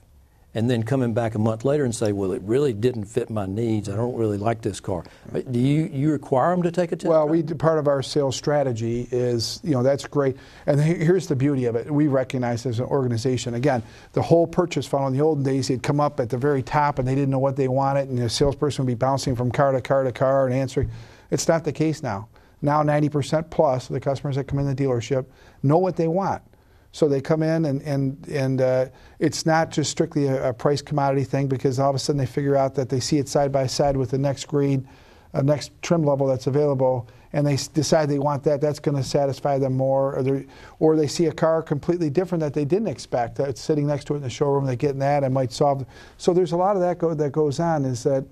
and 0.55 0.69
then 0.69 0.83
coming 0.83 1.13
back 1.13 1.35
a 1.35 1.39
month 1.39 1.65
later 1.65 1.83
and 1.83 1.95
say, 1.95 2.11
well, 2.11 2.31
it 2.31 2.41
really 2.43 2.73
didn't 2.73 3.05
fit 3.05 3.29
my 3.29 3.45
needs. 3.45 3.89
I 3.89 3.95
don't 3.95 4.15
really 4.15 4.37
like 4.37 4.61
this 4.61 4.79
car. 4.79 5.03
Do 5.33 5.59
you, 5.59 5.89
you 5.91 6.11
require 6.11 6.51
them 6.51 6.63
to 6.63 6.71
take 6.71 6.91
a 6.91 6.95
test? 6.95 7.09
Well, 7.09 7.27
we 7.27 7.41
part 7.43 7.79
of 7.79 7.87
our 7.87 8.03
sales 8.03 8.35
strategy 8.35 9.07
is, 9.11 9.59
you 9.63 9.71
know, 9.71 9.81
that's 9.81 10.05
great. 10.05 10.37
And 10.67 10.79
here's 10.79 11.27
the 11.27 11.35
beauty 11.35 11.65
of 11.65 11.75
it. 11.75 11.89
We 11.89 12.07
recognize 12.07 12.65
as 12.65 12.79
an 12.79 12.85
organization, 12.85 13.55
again, 13.55 13.81
the 14.13 14.21
whole 14.21 14.45
purchase 14.45 14.85
funnel 14.85 15.07
in 15.07 15.13
the 15.13 15.21
olden 15.21 15.43
days, 15.43 15.69
it'd 15.69 15.83
come 15.83 15.99
up 15.99 16.19
at 16.19 16.29
the 16.29 16.37
very 16.37 16.61
top 16.61 16.99
and 16.99 17.07
they 17.07 17.15
didn't 17.15 17.31
know 17.31 17.39
what 17.39 17.55
they 17.55 17.67
wanted 17.67 18.09
and 18.09 18.17
the 18.17 18.29
salesperson 18.29 18.85
would 18.85 18.91
be 18.91 18.95
bouncing 18.95 19.35
from 19.35 19.51
car 19.51 19.71
to 19.71 19.81
car 19.81 20.03
to 20.03 20.11
car 20.11 20.45
and 20.45 20.55
answering. 20.55 20.89
It's 21.31 21.47
not 21.47 21.63
the 21.63 21.71
case 21.71 22.03
now. 22.03 22.27
Now 22.61 22.83
90% 22.83 23.49
plus 23.49 23.89
of 23.89 23.93
the 23.93 23.99
customers 23.99 24.35
that 24.35 24.45
come 24.45 24.59
in 24.59 24.67
the 24.67 24.75
dealership 24.75 25.25
know 25.63 25.79
what 25.79 25.95
they 25.97 26.07
want 26.07 26.43
so 26.93 27.09
they 27.09 27.21
come 27.21 27.41
in, 27.41 27.65
and 27.65 27.81
and 27.81 28.27
and 28.29 28.61
uh, 28.61 28.85
it's 29.17 29.47
not 29.47 29.71
just 29.71 29.89
strictly 29.89 30.27
a, 30.27 30.49
a, 30.49 30.53
price 30.53 30.81
commodity 30.81 31.23
thing 31.23 31.47
because 31.47 31.79
all 31.79 31.89
of 31.89 31.95
a 31.95 31.99
sudden 31.99 32.19
they 32.19 32.27
figure 32.27 32.55
out 32.55 32.75
that 32.75 32.87
they 32.87 32.99
see 32.99 33.17
it 33.17 33.27
side 33.27 33.51
by 33.51 33.65
side 33.65 33.97
with 33.97 34.11
the 34.11 34.17
next 34.19 34.47
grade, 34.47 34.87
uh, 35.33 35.41
next 35.41 35.71
trim 35.81 36.03
level 36.03 36.27
that's 36.27 36.45
available, 36.45 37.09
and 37.33 37.47
they 37.47 37.57
decide 37.73 38.09
they 38.09 38.19
want 38.19 38.43
that. 38.43 38.61
That's 38.61 38.77
going 38.77 38.95
to 38.95 39.03
satisfy 39.03 39.57
them 39.57 39.75
more, 39.75 40.19
or, 40.19 40.45
or 40.79 40.95
they 40.95 41.07
see 41.07 41.25
a 41.25 41.31
car 41.31 41.63
completely 41.63 42.11
different 42.11 42.41
that 42.41 42.53
they 42.53 42.63
didn't 42.63 42.89
expect 42.89 43.37
that's 43.37 43.59
sitting 43.59 43.87
next 43.87 44.05
to 44.05 44.13
it 44.13 44.17
in 44.17 44.23
the 44.23 44.29
showroom. 44.29 44.67
They 44.67 44.75
get 44.75 44.91
in 44.91 44.99
that 44.99 45.23
and 45.23 45.33
might 45.33 45.51
solve. 45.51 45.87
So 46.17 46.31
there's 46.31 46.51
a 46.51 46.57
lot 46.57 46.75
of 46.75 46.83
that 46.83 46.99
go, 46.99 47.15
that 47.15 47.31
goes 47.31 47.59
on. 47.59 47.85
Is 47.85 48.03
that, 48.03 48.23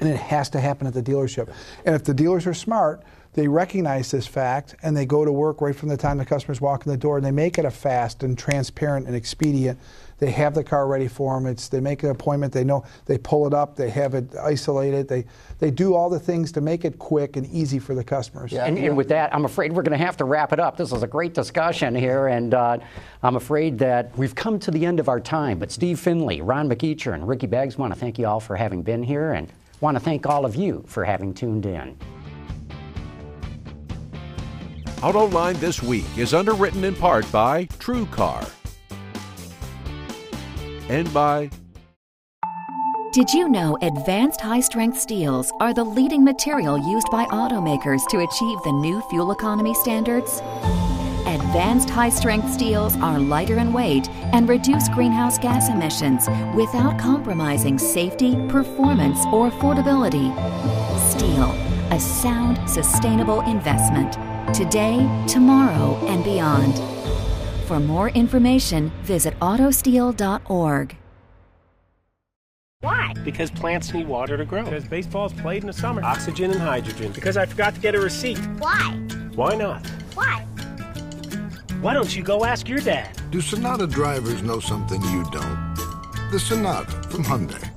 and 0.00 0.08
it 0.08 0.16
has 0.16 0.50
to 0.50 0.60
happen 0.60 0.88
at 0.88 0.92
the 0.92 1.02
dealership. 1.04 1.54
And 1.84 1.94
if 1.94 2.02
the 2.02 2.14
dealers 2.14 2.48
are 2.48 2.54
smart 2.54 3.04
they 3.36 3.46
recognize 3.46 4.10
this 4.10 4.26
fact 4.26 4.74
and 4.82 4.96
they 4.96 5.04
go 5.04 5.22
to 5.22 5.30
work 5.30 5.60
right 5.60 5.76
from 5.76 5.90
the 5.90 5.96
time 5.96 6.16
the 6.16 6.24
customers 6.24 6.58
walk 6.58 6.86
in 6.86 6.90
the 6.90 6.96
door 6.96 7.18
and 7.18 7.24
they 7.24 7.30
make 7.30 7.58
it 7.58 7.66
a 7.66 7.70
fast 7.70 8.22
and 8.22 8.36
transparent 8.36 9.06
and 9.06 9.14
expedient. 9.14 9.78
They 10.18 10.30
have 10.30 10.54
the 10.54 10.64
car 10.64 10.88
ready 10.88 11.06
for 11.06 11.34
them. 11.34 11.46
It's, 11.46 11.68
they 11.68 11.80
make 11.80 12.02
an 12.02 12.08
appointment. 12.08 12.50
They 12.54 12.64
know 12.64 12.86
they 13.04 13.18
pull 13.18 13.46
it 13.46 13.52
up. 13.52 13.76
They 13.76 13.90
have 13.90 14.14
it 14.14 14.34
isolated. 14.36 15.06
They 15.06 15.26
they 15.58 15.70
do 15.70 15.94
all 15.94 16.08
the 16.08 16.18
things 16.18 16.50
to 16.52 16.62
make 16.62 16.86
it 16.86 16.98
quick 16.98 17.36
and 17.36 17.46
easy 17.48 17.78
for 17.78 17.94
the 17.94 18.02
customers. 18.02 18.52
Yeah, 18.52 18.64
and, 18.64 18.78
and 18.78 18.96
with 18.96 19.08
that, 19.08 19.34
I'm 19.34 19.44
afraid 19.44 19.74
we're 19.74 19.82
going 19.82 19.98
to 19.98 20.02
have 20.02 20.16
to 20.16 20.24
wrap 20.24 20.54
it 20.54 20.60
up. 20.60 20.78
This 20.78 20.90
was 20.90 21.02
a 21.02 21.06
great 21.06 21.34
discussion 21.34 21.94
here, 21.94 22.28
and 22.28 22.54
uh, 22.54 22.78
I'm 23.22 23.36
afraid 23.36 23.78
that 23.80 24.16
we've 24.16 24.34
come 24.34 24.58
to 24.60 24.70
the 24.70 24.86
end 24.86 24.98
of 24.98 25.10
our 25.10 25.20
time. 25.20 25.58
But 25.58 25.70
Steve 25.70 26.00
Finlay, 26.00 26.40
Ron 26.40 26.70
McEachern, 26.70 27.14
and 27.14 27.28
Ricky 27.28 27.46
Beggs 27.46 27.76
want 27.76 27.92
to 27.92 28.00
thank 28.00 28.18
you 28.18 28.26
all 28.26 28.40
for 28.40 28.56
having 28.56 28.80
been 28.80 29.02
here, 29.02 29.32
and 29.32 29.52
want 29.82 29.96
to 29.96 30.00
thank 30.02 30.24
all 30.24 30.46
of 30.46 30.56
you 30.56 30.82
for 30.86 31.04
having 31.04 31.34
tuned 31.34 31.66
in. 31.66 31.98
AutoLine 35.02 35.56
This 35.56 35.82
Week 35.82 36.06
is 36.16 36.32
underwritten 36.32 36.82
in 36.82 36.94
part 36.94 37.30
by 37.30 37.66
TrueCar 37.66 38.50
and 40.88 41.12
by 41.12 41.50
Did 43.12 43.30
you 43.34 43.50
know 43.50 43.76
advanced 43.82 44.40
high 44.40 44.60
strength 44.60 44.98
steels 44.98 45.52
are 45.60 45.74
the 45.74 45.84
leading 45.84 46.24
material 46.24 46.78
used 46.78 47.10
by 47.10 47.26
automakers 47.26 48.08
to 48.08 48.20
achieve 48.20 48.58
the 48.64 48.72
new 48.72 49.02
fuel 49.10 49.32
economy 49.32 49.74
standards? 49.74 50.40
Advanced 51.26 51.90
high 51.90 52.08
strength 52.08 52.50
steels 52.50 52.96
are 52.96 53.18
lighter 53.18 53.58
in 53.58 53.74
weight 53.74 54.08
and 54.32 54.48
reduce 54.48 54.88
greenhouse 54.88 55.38
gas 55.38 55.68
emissions 55.68 56.26
without 56.54 56.98
compromising 56.98 57.78
safety, 57.78 58.34
performance, 58.48 59.18
or 59.26 59.50
affordability. 59.50 60.32
Steel, 61.10 61.50
a 61.90 62.00
sound, 62.00 62.58
sustainable 62.68 63.42
investment 63.42 64.16
today, 64.52 65.08
tomorrow, 65.26 65.96
and 66.06 66.24
beyond. 66.24 66.80
For 67.66 67.80
more 67.80 68.10
information, 68.10 68.90
visit 69.02 69.38
autosteel.org. 69.40 70.96
Why? 72.80 73.14
Because 73.24 73.50
plants 73.50 73.92
need 73.92 74.06
water 74.06 74.36
to 74.36 74.44
grow. 74.44 74.64
Because 74.64 74.84
baseball's 74.84 75.32
played 75.32 75.62
in 75.62 75.66
the 75.66 75.72
summer. 75.72 76.02
Oxygen 76.04 76.50
and 76.50 76.60
hydrogen. 76.60 77.10
Because 77.12 77.36
I 77.36 77.46
forgot 77.46 77.74
to 77.74 77.80
get 77.80 77.94
a 77.94 78.00
receipt. 78.00 78.38
Why? 78.58 78.92
Why 79.34 79.54
not? 79.56 79.86
Why? 80.14 80.44
Why 81.80 81.94
don't 81.94 82.14
you 82.14 82.22
go 82.22 82.44
ask 82.44 82.68
your 82.68 82.80
dad? 82.80 83.16
Do 83.30 83.40
Sonata 83.40 83.86
drivers 83.86 84.42
know 84.42 84.60
something 84.60 85.02
you 85.02 85.24
don't? 85.24 85.74
The 86.30 86.38
Sonata 86.38 86.92
from 87.08 87.24
Hyundai. 87.24 87.75